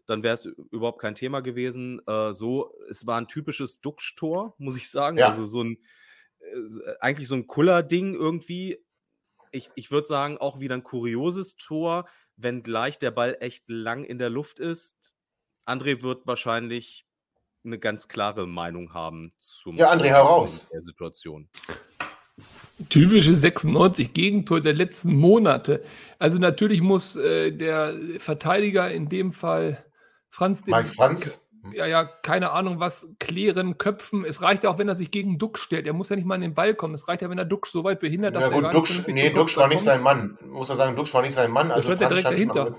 [0.08, 2.02] dann wäre es überhaupt kein Thema gewesen.
[2.06, 5.18] Äh, so, es war ein typisches Duxch-Tor, muss ich sagen.
[5.18, 5.28] Ja.
[5.28, 5.78] Also so ein
[6.40, 8.78] äh, eigentlich so ein Kuller-Ding irgendwie
[9.52, 14.18] ich, ich würde sagen, auch wieder ein kurioses Tor, wenngleich der Ball echt lang in
[14.18, 15.14] der Luft ist.
[15.66, 17.06] André wird wahrscheinlich
[17.63, 20.69] eine ganz klare Meinung haben zum ja, André, heraus.
[20.72, 21.50] der Situation.
[22.89, 25.84] Typische 96 Gegentor der letzten Monate.
[26.17, 29.84] Also natürlich muss äh, der Verteidiger in dem Fall
[30.30, 34.24] Franz Mike Franz ja, ja, keine Ahnung was, klären, köpfen.
[34.26, 35.86] Es reicht ja auch, wenn er sich gegen Duck stellt.
[35.88, 36.93] Er muss ja nicht mal an den Ball kommen.
[36.93, 39.08] Es reicht ja, wenn er Duck so weit behindert, dass ja, gut, er gar nicht
[39.08, 40.38] Nee, Duck war nicht sein Mann.
[40.45, 41.72] Muss er sagen, Duck war nicht sein Mann.
[41.72, 42.76] Also stand direkt dahinter.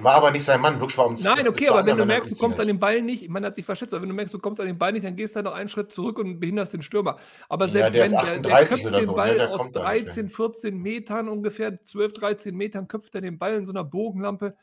[0.00, 2.36] War aber nicht sein Mann, Duck war um Nein, okay, aber wenn du merkst, du
[2.36, 4.60] kommst an den Ball nicht, man hat sich verschätzt, aber wenn du merkst, du kommst
[4.60, 6.82] an den Ball nicht, dann gehst du halt noch einen Schritt zurück und behinderst den
[6.82, 7.16] Stürmer.
[7.48, 9.16] Aber selbst ja, der wenn der, der köpft den so, ne?
[9.16, 9.48] Ball ne?
[9.48, 13.84] aus 13, 14 Metern ungefähr, 12, 13 Metern, köpft er den Ball in so einer
[13.84, 14.56] Bogenlampe.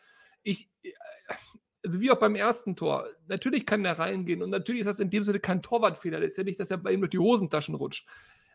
[0.44, 0.70] Ich,
[1.82, 5.12] also wie auch beim ersten Tor, natürlich kann der reingehen und natürlich ist das in
[5.12, 6.20] dem Sinne kein Torwartfehler.
[6.20, 8.06] Das ist ja nicht, dass er bei ihm durch die Hosentaschen rutscht.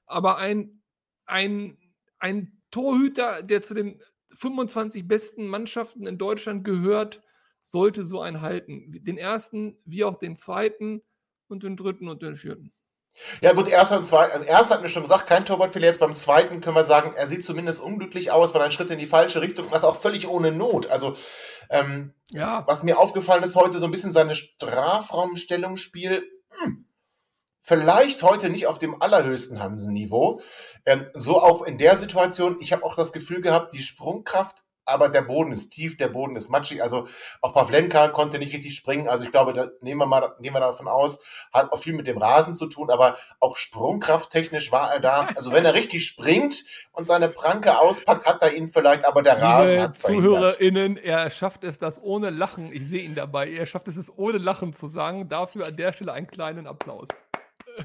[0.05, 0.83] Aber ein,
[1.25, 1.79] ein,
[2.19, 3.99] ein Torhüter, der zu den
[4.35, 7.21] 25 besten Mannschaften in Deutschland gehört,
[7.59, 8.93] sollte so einen halten.
[9.05, 11.03] Den ersten, wie auch den zweiten
[11.49, 12.73] und den dritten und den vierten.
[13.41, 15.87] Ja gut, erster und zweiter, erster hat mir schon gesagt, kein Torwartfehler.
[15.87, 18.91] Jetzt beim zweiten können wir sagen, er sieht zumindest unglücklich aus, weil er einen Schritt
[18.91, 20.87] in die falsche Richtung macht, auch völlig ohne Not.
[20.87, 21.17] Also
[21.69, 22.65] ähm, ja.
[22.67, 26.23] was mir aufgefallen ist heute so ein bisschen seine Strafraumstellungsspiel.
[27.63, 30.41] Vielleicht heute nicht auf dem allerhöchsten Hansen-Niveau.
[30.87, 32.57] Ähm, so auch in der Situation.
[32.61, 36.37] Ich habe auch das Gefühl gehabt, die Sprungkraft aber der Boden ist tief, der Boden
[36.37, 36.83] ist matschig.
[36.83, 37.07] Also
[37.41, 39.09] auch Pavlenka konnte nicht richtig springen.
[39.09, 41.21] Also ich glaube, da nehmen wir mal gehen wir davon aus,
[41.53, 45.29] hat auch viel mit dem Rasen zu tun, aber auch sprungkrafttechnisch war er da.
[45.35, 49.41] Also wenn er richtig springt und seine Pranke auspackt, hat er ihn vielleicht, aber der
[49.41, 52.73] Rasen hat ZuhörerInnen, er schafft es das ohne Lachen.
[52.73, 53.51] Ich sehe ihn dabei.
[53.51, 55.29] Er schafft es, es ohne Lachen zu sagen.
[55.29, 57.09] Dafür an der Stelle einen kleinen Applaus.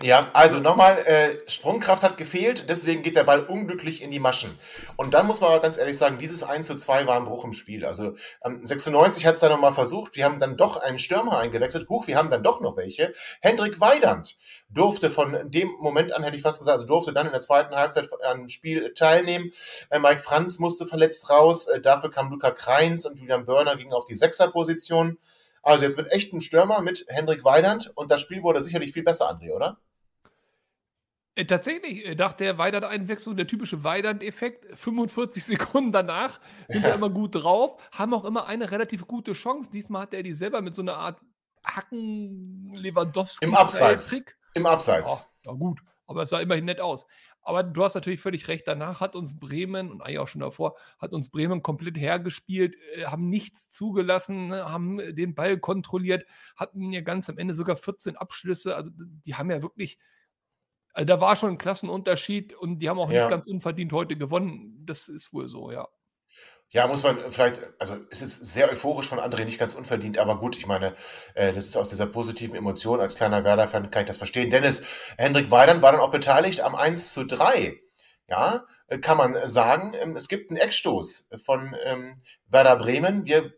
[0.01, 4.57] Ja, also nochmal, äh, Sprungkraft hat gefehlt, deswegen geht der Ball unglücklich in die Maschen.
[4.97, 7.45] Und dann muss man aber ganz ehrlich sagen, dieses 1 zu 2 war ein Bruch
[7.45, 7.85] im Spiel.
[7.85, 11.87] Also ähm, 96 hat es dann nochmal versucht, wir haben dann doch einen Stürmer eingewechselt.
[11.89, 13.13] Huch, wir haben dann doch noch welche.
[13.41, 14.37] Hendrik Weidand
[14.69, 17.75] durfte von dem Moment an, hätte ich fast gesagt, also durfte dann in der zweiten
[17.75, 19.51] Halbzeit am Spiel teilnehmen.
[19.89, 23.93] Äh, Mike Franz musste verletzt raus, äh, dafür kam Luca Kreins und Julian Börner gingen
[23.93, 25.17] auf die Sechserposition.
[25.65, 29.31] Also jetzt mit echten Stürmer, mit Hendrik Weidand und das Spiel wurde sicherlich viel besser,
[29.31, 29.79] André, oder?
[31.33, 36.89] Äh, tatsächlich, äh, nach der Weidand-Einwechslung, der typische Weidand-Effekt, 45 Sekunden danach sind ja.
[36.89, 39.71] wir immer gut drauf, haben auch immer eine relativ gute Chance.
[39.71, 41.19] Diesmal hat er die selber mit so einer Art
[41.65, 43.45] Hacken-Lewandowski.
[43.45, 44.15] Im Abseits.
[44.53, 45.25] Im Abseits.
[45.47, 47.07] Ja, gut, aber es sah immerhin nett aus.
[47.45, 48.67] Aber du hast natürlich völlig recht.
[48.67, 53.05] Danach hat uns Bremen und eigentlich auch schon davor, hat uns Bremen komplett hergespielt, äh,
[53.05, 58.17] haben nichts zugelassen, ne, haben den Ball kontrolliert, hatten ja ganz am Ende sogar 14
[58.17, 58.75] Abschlüsse.
[58.75, 59.99] Also die haben ja wirklich,
[60.91, 63.21] also da war schon ein Klassenunterschied und die haben auch ja.
[63.21, 64.83] nicht ganz unverdient heute gewonnen.
[64.83, 65.87] Das ist wohl so, ja.
[66.75, 70.37] Ja, muss man vielleicht, also es ist sehr euphorisch von André, nicht ganz unverdient, aber
[70.37, 70.93] gut, ich meine,
[71.33, 72.99] äh, das ist aus dieser positiven Emotion.
[72.99, 74.49] Als kleiner Werder-Fan kann ich das verstehen.
[74.49, 74.83] Dennis,
[75.17, 77.79] Hendrik Weidand war dann auch beteiligt am 1 zu 3.
[78.27, 78.65] Ja,
[78.99, 79.93] kann man sagen.
[79.97, 83.25] Ähm, es gibt einen Eckstoß von ähm, Werder Bremen.
[83.25, 83.53] Wir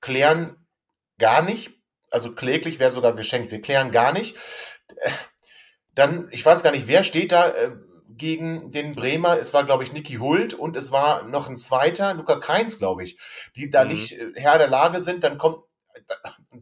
[0.00, 0.64] klären
[1.18, 1.72] gar nicht,
[2.08, 4.36] also kläglich wäre sogar geschenkt, wir klären gar nicht.
[4.98, 5.10] Äh,
[5.96, 7.72] dann, ich weiß gar nicht, wer steht da, äh,
[8.16, 9.38] gegen den Bremer.
[9.38, 13.04] Es war, glaube ich, Niki Hult und es war noch ein zweiter, Luca Kreins, glaube
[13.04, 13.18] ich,
[13.56, 13.90] die da mhm.
[13.92, 15.24] nicht äh, Herr der Lage sind.
[15.24, 15.58] Dann kommt,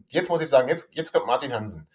[0.07, 1.87] jetzt muss ich sagen, jetzt, jetzt kommt Martin Hansen.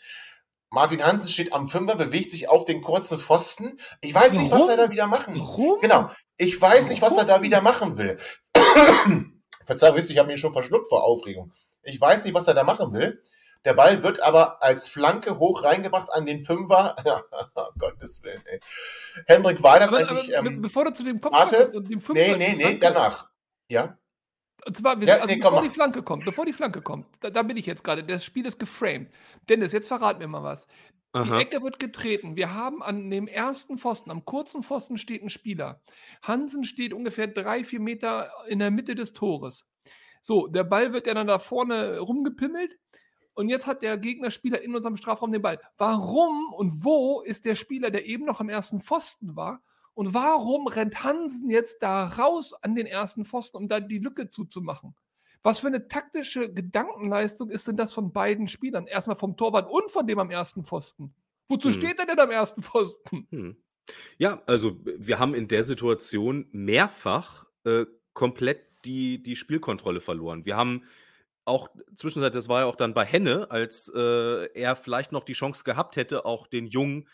[0.70, 3.80] Martin Hansen steht am Fünfer, bewegt sich auf den kurzen Pfosten.
[4.00, 4.42] Ich weiß Warum?
[4.44, 5.78] nicht, was er da wieder machen will.
[5.80, 6.10] Genau.
[6.36, 6.88] Ich weiß Warum?
[6.90, 8.18] nicht, was er da wieder machen will.
[9.64, 11.52] Verzeihung, ich habe mich schon verschluckt vor Aufregung.
[11.82, 13.22] Ich weiß nicht, was er da machen will.
[13.64, 16.96] Der Ball wird aber als Flanke hoch reingebracht an den Fünfer.
[17.54, 18.60] oh, Gottes Willen, ey.
[19.26, 20.38] Hendrik Weidand Aber, eigentlich.
[20.38, 21.56] aber Ähm, bevor du zu dem Kopf warte.
[21.56, 23.28] kommst und dem Fünfer nee, nee, nee, Flanke- danach.
[23.68, 23.98] Ja?
[24.66, 25.68] Und zwar, wir, Ja, also nee, komm, bevor die.
[25.70, 28.04] Flanke kommt, bevor die Flanke kommt, da, da bin ich jetzt gerade.
[28.04, 29.10] Das Spiel ist geframed.
[29.48, 30.66] Dennis, jetzt verrat mir mal was.
[31.14, 31.38] Die Aha.
[31.40, 32.36] Ecke wird getreten.
[32.36, 35.80] Wir haben an dem ersten Pfosten, am kurzen Pfosten steht ein Spieler.
[36.22, 39.66] Hansen steht ungefähr drei, vier Meter in der Mitte des Tores.
[40.20, 42.76] So, der Ball wird ja dann da vorne rumgepimmelt.
[43.38, 45.60] Und jetzt hat der Gegnerspieler in unserem Strafraum den Ball.
[45.76, 49.62] Warum und wo ist der Spieler, der eben noch am ersten Pfosten war?
[49.94, 54.28] Und warum rennt Hansen jetzt da raus an den ersten Pfosten, um da die Lücke
[54.28, 54.96] zuzumachen?
[55.44, 58.88] Was für eine taktische Gedankenleistung ist denn das von beiden Spielern?
[58.88, 61.14] Erstmal vom Torwart und von dem am ersten Pfosten.
[61.48, 61.74] Wozu Hm.
[61.74, 63.28] steht er denn am ersten Pfosten?
[63.30, 63.56] Hm.
[64.16, 70.44] Ja, also wir haben in der Situation mehrfach äh, komplett die, die Spielkontrolle verloren.
[70.44, 70.82] Wir haben
[71.48, 75.32] auch zwischenzeitlich, das war ja auch dann bei Henne, als äh, er vielleicht noch die
[75.32, 77.08] Chance gehabt hätte, auch den Jungen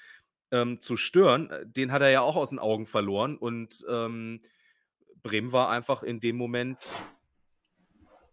[0.50, 4.40] ähm, zu stören, äh, den hat er ja auch aus den Augen verloren und ähm,
[5.22, 6.78] Bremen war einfach in dem Moment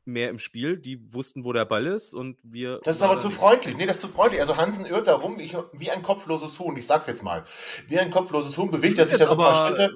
[0.05, 0.77] mehr im Spiel.
[0.77, 2.79] Die wussten, wo der Ball ist und wir.
[2.83, 3.75] Das ist aber zu freundlich.
[3.77, 4.41] Nee, das ist zu freundlich.
[4.41, 6.75] Also Hansen irrt da rum ich, wie ein kopfloses Huhn.
[6.77, 7.43] Ich sag's jetzt mal.
[7.87, 9.95] Wie ein kopfloses Huhn bewegt er sich da so ein paar Schritte.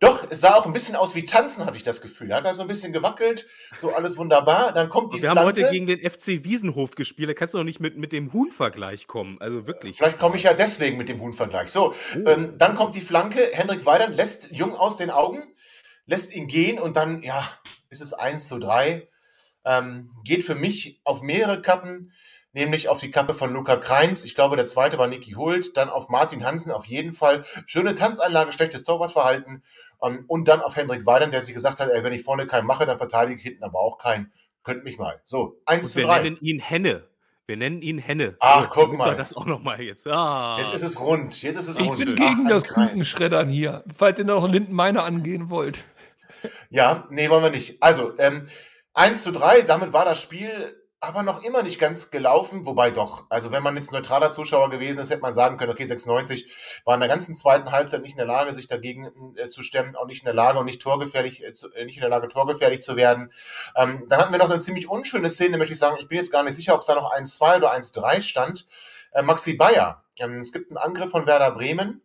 [0.00, 2.32] Doch, es sah auch ein bisschen aus wie Tanzen, hatte ich das Gefühl.
[2.34, 4.72] Hat da so ein bisschen gewackelt, so alles wunderbar.
[4.72, 5.62] Dann kommt die Wir haben Flanke.
[5.62, 7.28] heute gegen den FC Wiesenhof gespielt.
[7.28, 9.40] Da kannst du doch nicht mit, mit dem Huhn-Vergleich kommen.
[9.40, 9.96] Also wirklich.
[9.96, 11.70] Vielleicht komme ich ja deswegen mit dem Huhn-Vergleich.
[11.70, 12.28] So, Oh.
[12.28, 13.40] ähm, dann kommt die Flanke.
[13.52, 15.42] Hendrik Weidern lässt Jung aus den Augen,
[16.06, 17.48] lässt ihn gehen und dann, ja,
[17.90, 19.08] ist es 1 zu 3.
[19.64, 22.12] Ähm, geht für mich auf mehrere Kappen,
[22.52, 24.24] nämlich auf die Kappe von Luca Kreins.
[24.24, 25.76] Ich glaube, der zweite war Niki Hult.
[25.76, 27.44] Dann auf Martin Hansen auf jeden Fall.
[27.66, 29.62] Schöne Tanzanlage, schlechtes Torwartverhalten.
[30.02, 32.66] Ähm, und dann auf Hendrik Weidern, der sich gesagt hat, ey, wenn ich vorne keinen
[32.66, 34.32] mache, dann verteidige ich hinten aber auch keinen.
[34.62, 35.20] Könnt mich mal.
[35.24, 36.22] So, 1 Und zu wir 3.
[36.22, 37.08] nennen ihn Henne.
[37.46, 38.36] Wir nennen ihn Henne.
[38.40, 39.16] Ach, So, guck wir mal.
[39.16, 40.06] Das auch nochmal jetzt.
[40.06, 40.58] Ah.
[40.60, 41.40] Jetzt ist es rund.
[41.42, 41.98] Jetzt ist es Ich rund.
[41.98, 42.90] bin Ach, gegen ein das Kreis.
[42.90, 45.82] Kuchenschreddern hier, falls ihr noch Lindenmeiner angehen wollt.
[46.70, 47.82] Ja, nee, wollen wir nicht.
[47.82, 48.48] Also, ähm,
[48.94, 50.50] 1 zu 3, damit war das Spiel
[51.00, 53.26] aber noch immer nicht ganz gelaufen, wobei doch.
[53.28, 56.94] Also, wenn man jetzt neutraler Zuschauer gewesen ist, hätte man sagen können, okay, 96 war
[56.94, 60.06] in der ganzen zweiten Halbzeit nicht in der Lage, sich dagegen äh, zu stemmen, auch
[60.06, 62.82] nicht in der Lage und nicht torgefährlich, äh, zu, äh, nicht in der Lage, torgefährlich
[62.82, 63.32] zu werden.
[63.76, 65.96] Ähm, dann hatten wir noch eine ziemlich unschöne Szene, möchte ich sagen.
[66.00, 68.66] Ich bin jetzt gar nicht sicher, ob es da noch 1-2 oder 1-3 stand.
[69.12, 70.02] Äh, Maxi Bayer.
[70.18, 72.02] Ähm, es gibt einen Angriff von Werder Bremen.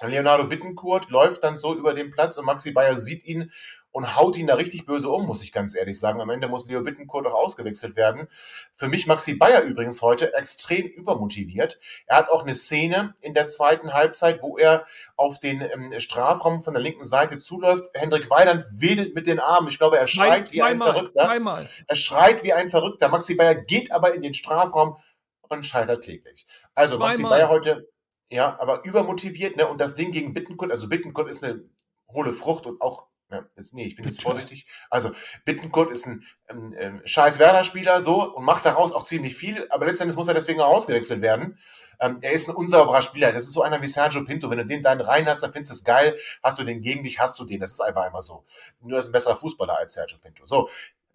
[0.00, 3.52] Leonardo Bittencourt läuft dann so über den Platz und Maxi Bayer sieht ihn
[3.92, 6.20] und haut ihn da richtig böse um, muss ich ganz ehrlich sagen.
[6.20, 8.28] Am Ende muss Leo Bittencourt auch ausgewechselt werden.
[8.74, 11.78] Für mich Maxi Bayer übrigens heute extrem übermotiviert.
[12.06, 16.62] Er hat auch eine Szene in der zweiten Halbzeit, wo er auf den ähm, Strafraum
[16.62, 17.90] von der linken Seite zuläuft.
[17.94, 19.68] Hendrik Weidand wedelt mit den Armen.
[19.68, 21.24] Ich glaube, er schreit wie ein zweimal, Verrückter.
[21.24, 21.68] zweimal.
[21.86, 23.08] Er schreit wie ein Verrückter.
[23.08, 24.96] Maxi Bayer geht aber in den Strafraum
[25.42, 26.46] und scheitert kläglich.
[26.74, 27.38] Also Maxi Zweimal.
[27.38, 27.88] Bayer heute,
[28.30, 29.68] ja, aber übermotiviert, ne?
[29.68, 31.62] Und das Ding gegen Bittenkurt, also Bittenkurt ist eine
[32.08, 34.66] hohle Frucht und auch, ja, jetzt, nee, ich bin jetzt vorsichtig.
[34.90, 35.12] Also
[35.44, 40.16] Bittenkurt ist ein ähm, scheiß Werder-Spieler so und macht daraus auch ziemlich viel, aber letztendlich
[40.16, 41.58] muss er deswegen auch ausgewechselt werden.
[41.98, 43.32] Ähm, er ist ein unsauberer Spieler.
[43.32, 44.50] Das ist so einer wie Sergio Pinto.
[44.50, 46.18] Wenn du den dann rein hast, dann findest du es geil.
[46.42, 47.60] Hast du den gegen dich, hast du den.
[47.60, 48.44] Das ist einfach einmal so.
[48.80, 50.46] Nur ist ein besserer Fußballer als Sergio Pinto.
[50.46, 50.68] So,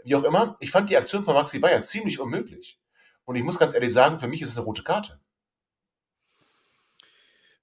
[0.04, 2.80] wie auch immer, ich fand die Aktion von Maxi Bayer ziemlich unmöglich.
[3.26, 5.20] Und ich muss ganz ehrlich sagen, für mich ist es eine rote Karte.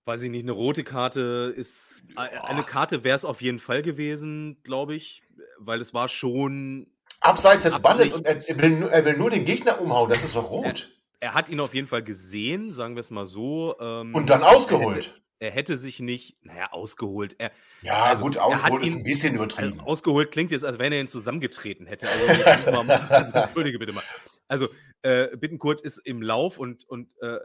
[0.07, 2.03] Weiß ich nicht, eine rote Karte ist.
[2.17, 5.23] äh, Eine Karte wäre es auf jeden Fall gewesen, glaube ich,
[5.59, 6.89] weil es war schon.
[7.21, 10.11] Abseits des Balles und er, er, will, nur- er will nur den Gegner umhauen.
[10.11, 10.91] Das ist doch rot.
[11.21, 13.77] Er hat ihn auf jeden Fall gesehen, sagen wir es mal so.
[13.81, 15.23] ähm, Und dann Er ausgeholt.
[15.39, 17.37] er hätte sich nicht, naja, ausgeholt.
[17.39, 19.81] Er, Ja, also, gut, er ausgeholt ist ihn- ein bisschen also, übertrieben.
[19.81, 22.09] ausgeholt klingt jetzt, als wenn er ihn zusammengetreten hätte.
[22.11, 22.71] Also,
[23.09, 24.05] also entschuldige bitte mal.
[24.49, 24.69] Also,
[25.01, 27.39] äh, Bittenkurt ist im Lauf und, und äh,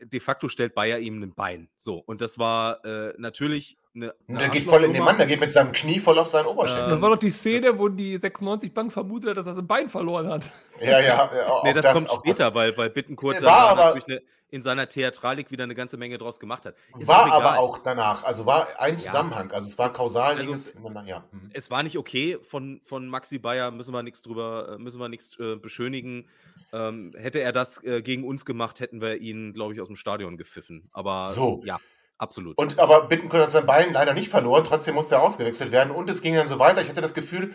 [0.00, 1.68] de facto stellt Bayer ihm ein Bein.
[1.78, 4.12] So, und das war äh, natürlich eine.
[4.26, 5.02] Und eine der geht voll in den.
[5.02, 6.90] Mann, der geht mit seinem Knie voll auf seinen Oberschenkel.
[6.90, 9.88] Das war doch die Szene, wo die 96 Bank vermutet hat, dass er sein Bein
[9.88, 10.44] verloren hat.
[10.80, 11.46] ja, ja, ja.
[11.48, 14.62] Auch Nee, das, kommt auch später, weil, weil Bittenkurt War da aber- natürlich eine, in
[14.62, 16.74] seiner Theatralik wieder eine ganze Menge draus gemacht hat.
[16.98, 17.42] Ist war egal.
[17.42, 18.24] aber auch danach.
[18.24, 18.98] Also war ein Ja.
[19.00, 19.50] Zusammenhang.
[19.52, 20.36] Also es war kausal.
[20.36, 21.24] Also- links ineinander, ja.
[21.32, 21.50] mhm.
[21.52, 25.08] es war nicht okay von, von Maxi Bayer, müssen wir nichts drüber, äh, müssen wir
[25.10, 26.26] nichts äh, beschönigen.
[26.72, 29.96] Ähm, hätte er das äh, gegen uns gemacht, hätten wir ihn, glaube ich, aus dem
[29.96, 30.90] Stadion gepfiffen.
[30.92, 31.62] Aber So.
[31.64, 31.80] ja,
[32.18, 32.58] absolut.
[32.58, 36.10] Und aber Bittenkurt hat sein Bein leider nicht verloren, trotzdem musste er ausgewechselt werden und
[36.10, 36.82] es ging dann so weiter.
[36.82, 37.54] Ich hatte das Gefühl,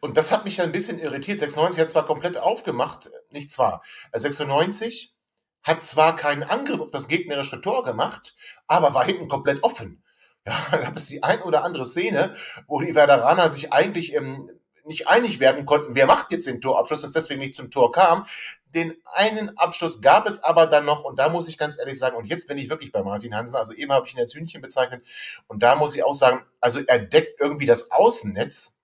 [0.00, 1.40] und das hat mich dann ein bisschen irritiert.
[1.40, 3.82] 96 hat zwar komplett aufgemacht, nicht zwar.
[4.12, 5.14] äh, 96
[5.62, 10.02] hat zwar keinen Angriff auf das gegnerische Tor gemacht, aber war hinten komplett offen.
[10.46, 12.34] Ja, da gab es die ein oder andere Szene,
[12.66, 14.50] wo die Werderaner sich eigentlich ähm,
[14.84, 17.92] nicht einig werden konnten, wer macht jetzt den Torabschluss und es deswegen nicht zum Tor
[17.92, 18.26] kam.
[18.74, 22.16] den einen Abschluss gab es aber dann noch, und da muss ich ganz ehrlich sagen,
[22.16, 24.60] und jetzt bin ich wirklich bei Martin Hansen, also eben habe ich ihn als Hühnchen
[24.60, 25.04] bezeichnet,
[25.46, 28.76] und da muss ich auch sagen, also er deckt irgendwie das Außennetz,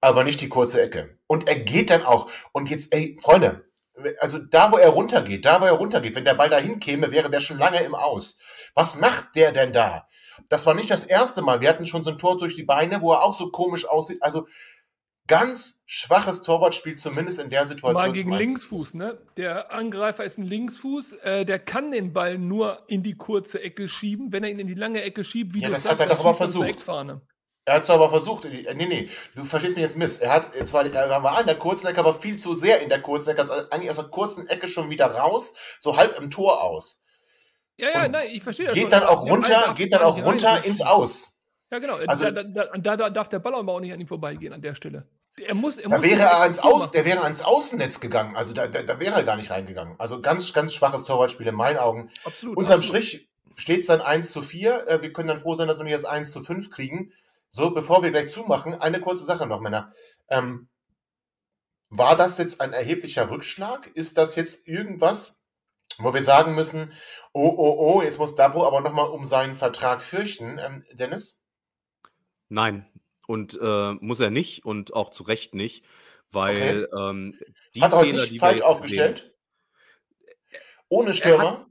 [0.00, 1.18] aber nicht die kurze Ecke.
[1.26, 3.64] Und er geht dann auch, und jetzt, ey, Freunde,
[4.20, 7.30] also da, wo er runtergeht, da, wo er runtergeht, wenn der Ball dahin käme, wäre
[7.30, 8.38] der schon lange im Aus.
[8.74, 10.08] Was macht der denn da?
[10.48, 11.60] Das war nicht das erste Mal.
[11.60, 14.22] Wir hatten schon so ein Tor durch die Beine, wo er auch so komisch aussieht.
[14.22, 14.46] Also
[15.26, 17.94] ganz schwaches Torwartspiel, zumindest in der Situation.
[17.94, 19.18] Mal gegen Linksfuß, ne?
[19.36, 23.88] Der Angreifer ist ein Linksfuß, äh, der kann den Ball nur in die kurze Ecke
[23.88, 24.32] schieben.
[24.32, 26.34] Wenn er ihn in die lange Ecke schiebt, wie ja, das hat er doch aber
[26.34, 26.84] versucht.
[27.66, 28.44] Er hat es aber versucht.
[28.44, 30.18] Nee, nee, du verstehst mich jetzt miss.
[30.18, 33.00] Er hat zwar, er war an der kurzen Ecke, aber viel zu sehr in der
[33.00, 33.40] kurzen Ecke.
[33.40, 37.02] Also eigentlich aus der kurzen Ecke schon wieder raus, so halb im Tor aus.
[37.76, 38.74] Ja, ja, nein, ich verstehe das.
[38.74, 38.90] Geht schon.
[38.90, 41.34] dann auch runter, geht dann auch runter ins Aus.
[41.70, 41.96] Ja, genau.
[42.06, 44.62] Also, da, da, da, da, darf der Ball aber auch nicht an ihm vorbeigehen an
[44.62, 45.08] der Stelle.
[45.38, 48.36] Er muss, er da wäre er ans Aus, der wäre ans Außennetz gegangen.
[48.36, 49.98] Also da, da, da wäre er gar nicht reingegangen.
[49.98, 52.10] Also ganz, ganz schwaches Torwartspiel in meinen Augen.
[52.24, 52.56] Absolut.
[52.56, 53.04] Unterm absolut.
[53.04, 54.88] Strich steht es dann 1 zu 4.
[54.88, 57.12] Äh, wir können dann froh sein, dass wir nicht das 1 zu 5 kriegen.
[57.48, 59.92] So, bevor wir gleich zumachen, eine kurze Sache noch, Männer.
[60.28, 60.68] Ähm,
[61.90, 63.88] war das jetzt ein erheblicher Rückschlag?
[63.94, 65.42] Ist das jetzt irgendwas,
[65.98, 66.92] wo wir sagen müssen,
[67.32, 71.42] oh, oh, oh, jetzt muss Dabo aber nochmal um seinen Vertrag fürchten, ähm, Dennis?
[72.48, 72.90] Nein,
[73.26, 75.84] und äh, muss er nicht und auch zu Recht nicht,
[76.30, 77.10] weil okay.
[77.10, 77.38] ähm,
[77.74, 79.18] die Hat er Fehler, nicht die falsch aufgestellt?
[79.18, 79.30] Sehen,
[80.88, 81.66] ohne Stürmer?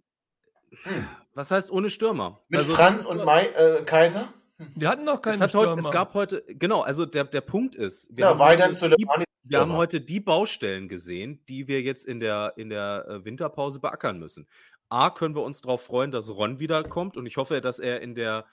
[0.83, 1.07] Hat, hm.
[1.33, 2.41] Was heißt ohne Stürmer?
[2.49, 4.33] Mit also, Franz und Mai, äh, Kaiser?
[4.75, 5.71] Wir hatten noch keinen es Stürmer.
[5.71, 9.05] Heute, es gab heute, genau, also der, der Punkt ist, wir, ja, haben, heute die,
[9.43, 13.79] wir haben heute die Baustellen gesehen, die wir jetzt in der, in der äh, Winterpause
[13.79, 14.47] beackern müssen.
[14.89, 18.13] A, können wir uns darauf freuen, dass Ron wiederkommt und ich hoffe, dass er in
[18.13, 18.45] der,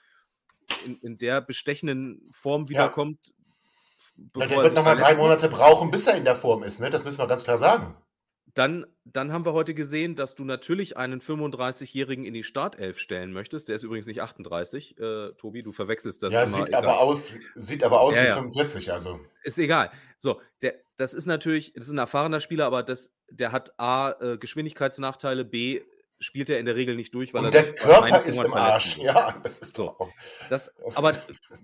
[0.85, 3.33] in, in der bestechenden Form wiederkommt.
[4.35, 4.47] Ja.
[4.47, 6.89] Der wird nochmal drei Monate brauchen, bis er in der Form ist, ne?
[6.89, 7.95] Das müssen wir ganz klar sagen.
[8.53, 13.31] Dann, dann haben wir heute gesehen, dass du natürlich einen 35-Jährigen in die Startelf stellen
[13.31, 13.69] möchtest.
[13.69, 16.33] Der ist übrigens nicht 38, äh, Tobi, du verwechselst das.
[16.33, 16.83] Ja, immer, sieht, egal.
[16.83, 18.35] aber aus, sieht aber aus ja, wie ja.
[18.35, 19.21] 45, also.
[19.43, 19.89] Ist egal.
[20.17, 24.11] So, der, das ist natürlich, das ist ein erfahrener Spieler, aber das, der hat A,
[24.19, 25.81] äh, Geschwindigkeitsnachteile, B,
[26.21, 28.97] spielt er in der Regel nicht durch, weil Und er der Körper ist im Arsch.
[28.97, 29.97] Ja, das ist so.
[30.49, 31.13] Das, aber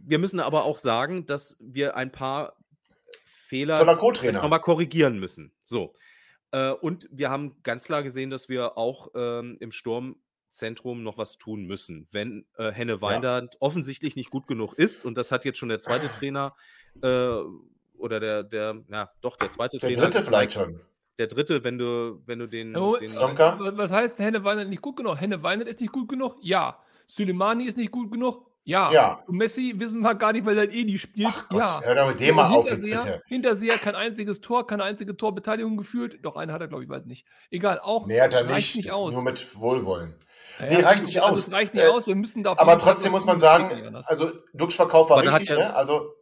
[0.03, 2.57] wir müssen aber auch sagen, dass wir ein paar
[3.23, 5.53] Fehler nochmal korrigieren müssen.
[5.63, 5.93] So.
[6.51, 11.37] Äh, und wir haben ganz klar gesehen, dass wir auch ähm, im Sturmzentrum noch was
[11.37, 12.07] tun müssen.
[12.11, 13.61] Wenn äh, Henne Weindert ja.
[13.61, 16.55] offensichtlich nicht gut genug ist, und das hat jetzt schon der zweite Trainer
[17.01, 17.37] äh,
[17.97, 20.01] oder der, der, ja, doch, der zweite der Trainer.
[20.01, 20.81] Der dritte vielleicht schon.
[21.17, 22.75] Der dritte, wenn du, wenn du den.
[22.75, 25.19] Oh, den was heißt Henne Weindert nicht gut genug?
[25.19, 26.35] Henne Weindert ist nicht gut genug?
[26.41, 26.79] Ja.
[27.07, 28.45] Suleimani ist nicht gut genug?
[28.67, 28.91] Ja.
[28.91, 29.23] ja.
[29.27, 31.29] Und Messi wissen wir gar nicht, weil er eh nicht spielt.
[31.31, 31.81] Ach Gott, ja.
[31.83, 33.23] Hör doch mit dem mal auf jetzt bitte.
[33.25, 36.17] Hinterseher kein einziges Tor, keine einzige Torbeteiligung geführt.
[36.21, 37.25] Doch, eine hat er, glaube ich, weiß nicht.
[37.49, 39.13] Egal, auch nee, hat er reicht nicht, nicht aus.
[39.13, 40.15] Nur mit Wohlwollen.
[40.59, 41.47] Ja, nee, reicht nicht also aus.
[41.47, 42.07] Es reicht nicht äh, aus.
[42.07, 45.73] Wir müssen da Aber trotzdem muss man sagen, also Duxch-Verkauf war richtig, ne?
[45.73, 46.13] Also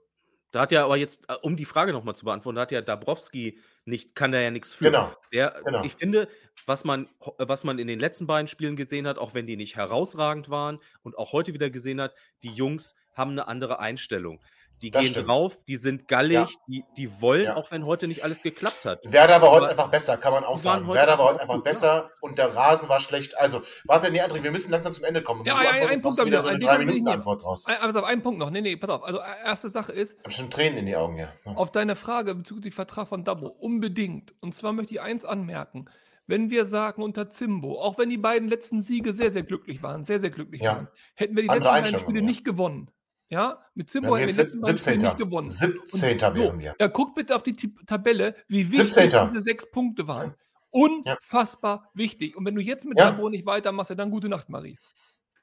[0.56, 2.80] da hat ja aber jetzt, äh, um die Frage nochmal zu beantworten, da hat ja
[2.82, 4.86] Dabrowski nicht, kann da ja nichts für.
[4.86, 5.14] Genau.
[5.34, 5.84] Der, genau.
[5.84, 6.30] Ich finde,
[6.66, 9.76] was man, was man in den letzten beiden Spielen gesehen hat, auch wenn die nicht
[9.76, 14.42] herausragend waren und auch heute wieder gesehen hat, die Jungs haben eine andere Einstellung.
[14.86, 15.30] Die das gehen stimmt.
[15.30, 16.48] drauf, die sind gallig, ja.
[16.68, 17.56] die, die wollen, ja.
[17.56, 19.00] auch wenn heute nicht alles geklappt hat.
[19.04, 20.88] Werder war heute einfach besser, kann man auch sagen.
[20.88, 22.10] Werder war heute einfach gut, besser ja.
[22.22, 23.36] und der Rasen war schlecht.
[23.36, 25.44] Also, warte, nee, André, wir müssen langsam zum Ende kommen.
[25.44, 27.66] Ja, ja, ein Punkt wieder so eine drei Minuten Antwort raus.
[27.66, 28.52] Aber auf einen Punkt noch.
[28.52, 29.04] Nee, nee, pass auf.
[29.04, 30.14] Also, erste Sache ist.
[30.20, 31.34] Ich habe schon Tränen in die Augen, ja.
[31.46, 33.48] Auf deine Frage bezüglich Vertrag von Dabo.
[33.48, 34.36] Unbedingt.
[34.40, 35.90] Und zwar möchte ich eins anmerken
[36.28, 40.06] wenn wir sagen unter Zimbo, auch wenn die beiden letzten Siege sehr, sehr glücklich waren,
[40.06, 40.76] sehr, sehr glücklich ja.
[40.76, 42.26] waren, hätten wir die Andere letzten beiden Spiele ja.
[42.26, 42.90] nicht gewonnen.
[43.30, 45.50] Ja, mit Zimbo hätten wir die letzten Spiele nicht gewonnen.
[45.50, 46.14] 17.
[46.14, 46.76] Und wären wir.
[46.78, 47.56] Da guckt bitte auf die
[47.88, 49.26] Tabelle, wie wichtig 17.
[49.26, 50.36] diese sechs Punkte waren.
[50.70, 51.90] Unfassbar ja.
[51.94, 52.36] wichtig.
[52.36, 53.10] Und wenn du jetzt mit ja.
[53.10, 54.78] Zimbo nicht weitermachst, dann gute Nacht, Marie.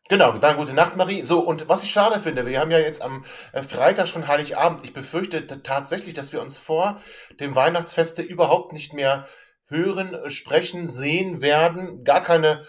[0.09, 1.23] Genau, dann gute Nacht, Marie.
[1.23, 4.85] So, und was ich schade finde, wir haben ja jetzt am äh, Freitag schon Heiligabend.
[4.85, 6.97] Ich befürchte tatsächlich, dass wir uns vor
[7.41, 9.27] dem Weihnachtsfeste überhaupt nicht mehr
[9.67, 12.05] hören, äh, sprechen, sehen werden.
[12.05, 12.65] Gar keine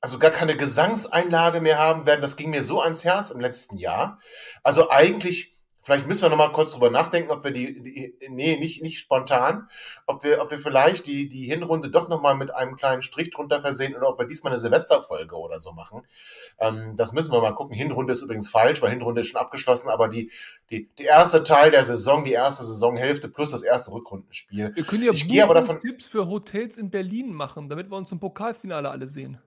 [0.00, 2.22] also gar keine Gesangseinlage mehr haben werden.
[2.22, 4.20] Das ging mir so ans Herz im letzten Jahr.
[4.62, 8.80] Also eigentlich, vielleicht müssen wir nochmal kurz drüber nachdenken, ob wir die, die nee, nicht,
[8.80, 9.68] nicht spontan,
[10.06, 13.60] ob wir, ob wir vielleicht die, die Hinrunde doch nochmal mit einem kleinen Strich drunter
[13.60, 16.06] versehen oder ob wir diesmal eine Silvesterfolge oder so machen.
[16.60, 17.74] Ähm, das müssen wir mal gucken.
[17.74, 20.30] Hinrunde ist übrigens falsch, weil Hinrunde ist schon abgeschlossen, aber die,
[20.70, 24.76] die, die erste Teil der Saison, die erste Saisonhälfte plus das erste Rückrundenspiel.
[24.76, 27.96] Wir können ja ich gehe aber davon Tipps für Hotels in Berlin machen, damit wir
[27.96, 29.40] uns im Pokalfinale alle sehen.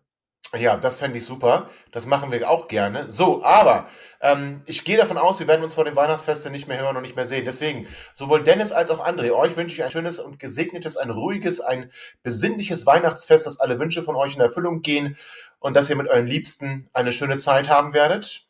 [0.58, 1.70] Ja, das fände ich super.
[1.92, 3.10] Das machen wir auch gerne.
[3.10, 3.88] So, aber
[4.20, 7.04] ähm, ich gehe davon aus, wir werden uns vor dem Weihnachtsfeste nicht mehr hören und
[7.04, 7.46] nicht mehr sehen.
[7.46, 11.62] Deswegen, sowohl Dennis als auch André, euch wünsche ich ein schönes und gesegnetes, ein ruhiges,
[11.62, 11.90] ein
[12.22, 15.18] besinnliches Weihnachtsfest, dass alle Wünsche von euch in Erfüllung gehen
[15.60, 18.46] und dass ihr mit euren Liebsten eine schöne Zeit haben werdet.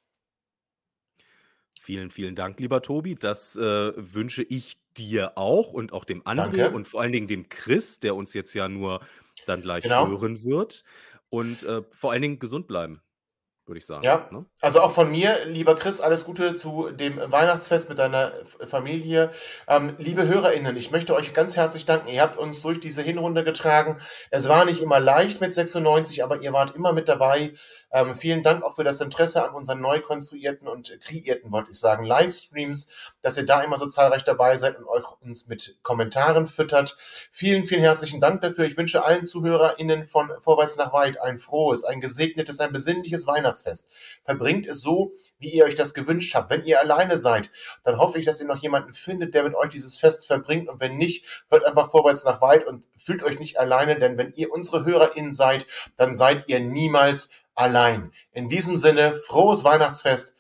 [1.80, 3.16] Vielen, vielen Dank, lieber Tobi.
[3.16, 3.62] Das äh,
[3.96, 6.72] wünsche ich dir auch und auch dem André Danke.
[6.72, 9.02] und vor allen Dingen dem Chris, der uns jetzt ja nur
[9.46, 10.08] dann gleich Genau.
[10.08, 10.84] hören wird.
[11.32, 13.02] Und äh, vor allen Dingen gesund bleiben,
[13.66, 14.04] würde ich sagen.
[14.04, 14.28] Ja.
[14.32, 14.46] Ne?
[14.60, 18.34] Also auch von mir, lieber Chris, alles Gute zu dem Weihnachtsfest mit deiner
[18.66, 19.32] Familie.
[19.66, 22.10] Ähm, liebe HörerInnen, ich möchte euch ganz herzlich danken.
[22.10, 23.98] Ihr habt uns durch diese Hinrunde getragen.
[24.30, 27.54] Es war nicht immer leicht mit 96, aber ihr wart immer mit dabei.
[27.94, 31.80] Ähm, vielen Dank auch für das Interesse an unseren neu konstruierten und kreierten, wollte ich
[31.80, 32.90] sagen, Livestreams,
[33.22, 36.98] dass ihr da immer so zahlreich dabei seid und euch uns mit Kommentaren füttert.
[37.32, 38.66] Vielen, vielen herzlichen Dank dafür.
[38.66, 43.90] Ich wünsche allen ZuhörerInnen von Vorwärts nach Weit ein frohes, ein gesegnetes, ein besinnliches Weihnachtsfest.
[44.24, 46.50] Verbringt es so, wie ihr euch das gewünscht habt.
[46.50, 47.52] Wenn ihr alleine seid,
[47.84, 50.70] dann hoffe ich, dass ihr noch jemanden findet, der mit euch dieses Fest verbringt.
[50.70, 54.34] Und wenn nicht, hört einfach vorwärts nach weit und fühlt euch nicht alleine, denn wenn
[54.34, 55.68] ihr unsere HörerInnen seid,
[55.98, 58.12] dann seid ihr niemals allein.
[58.32, 60.36] In diesem Sinne, frohes Weihnachtsfest,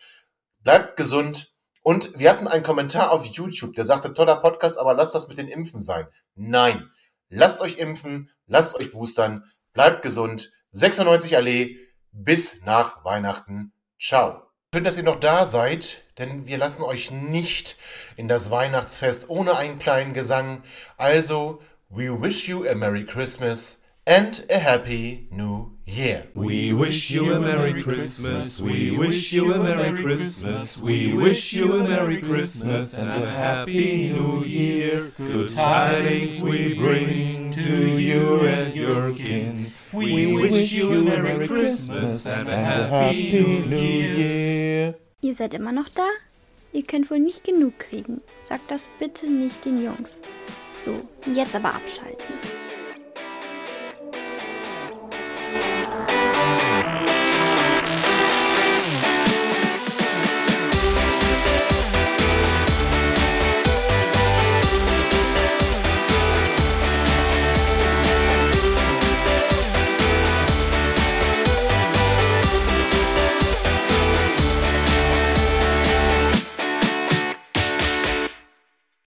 [0.64, 1.51] bleibt gesund.
[1.82, 5.38] Und wir hatten einen Kommentar auf YouTube, der sagte, toller Podcast, aber lasst das mit
[5.38, 6.08] den Impfen sein.
[6.36, 6.90] Nein,
[7.30, 10.52] lasst euch impfen, lasst euch boostern, bleibt gesund.
[10.74, 11.80] 96 Allee,
[12.12, 13.74] bis nach Weihnachten.
[14.00, 14.44] Ciao.
[14.74, 17.78] Schön, dass ihr noch da seid, denn wir lassen euch nicht
[18.16, 20.64] in das Weihnachtsfest ohne einen kleinen Gesang.
[20.98, 26.28] Also, we wish you a Merry Christmas and a Happy New Year.
[26.34, 28.60] We wish you a Merry Christmas.
[28.60, 30.78] We wish you a Merry Christmas.
[30.78, 35.12] We wish you a Merry Christmas and a Happy New Year.
[35.18, 39.72] Good tidings we bring to you and your kin.
[39.94, 44.96] We wish you a Merry Christmas and a Happy New Year.
[45.22, 46.08] Ihr seid immer noch da?
[46.74, 48.22] Ihr könnt wohl nicht genug kriegen.
[48.40, 50.22] Sagt das bitte nicht den Jungs.
[50.74, 52.71] So, jetzt aber abschalten.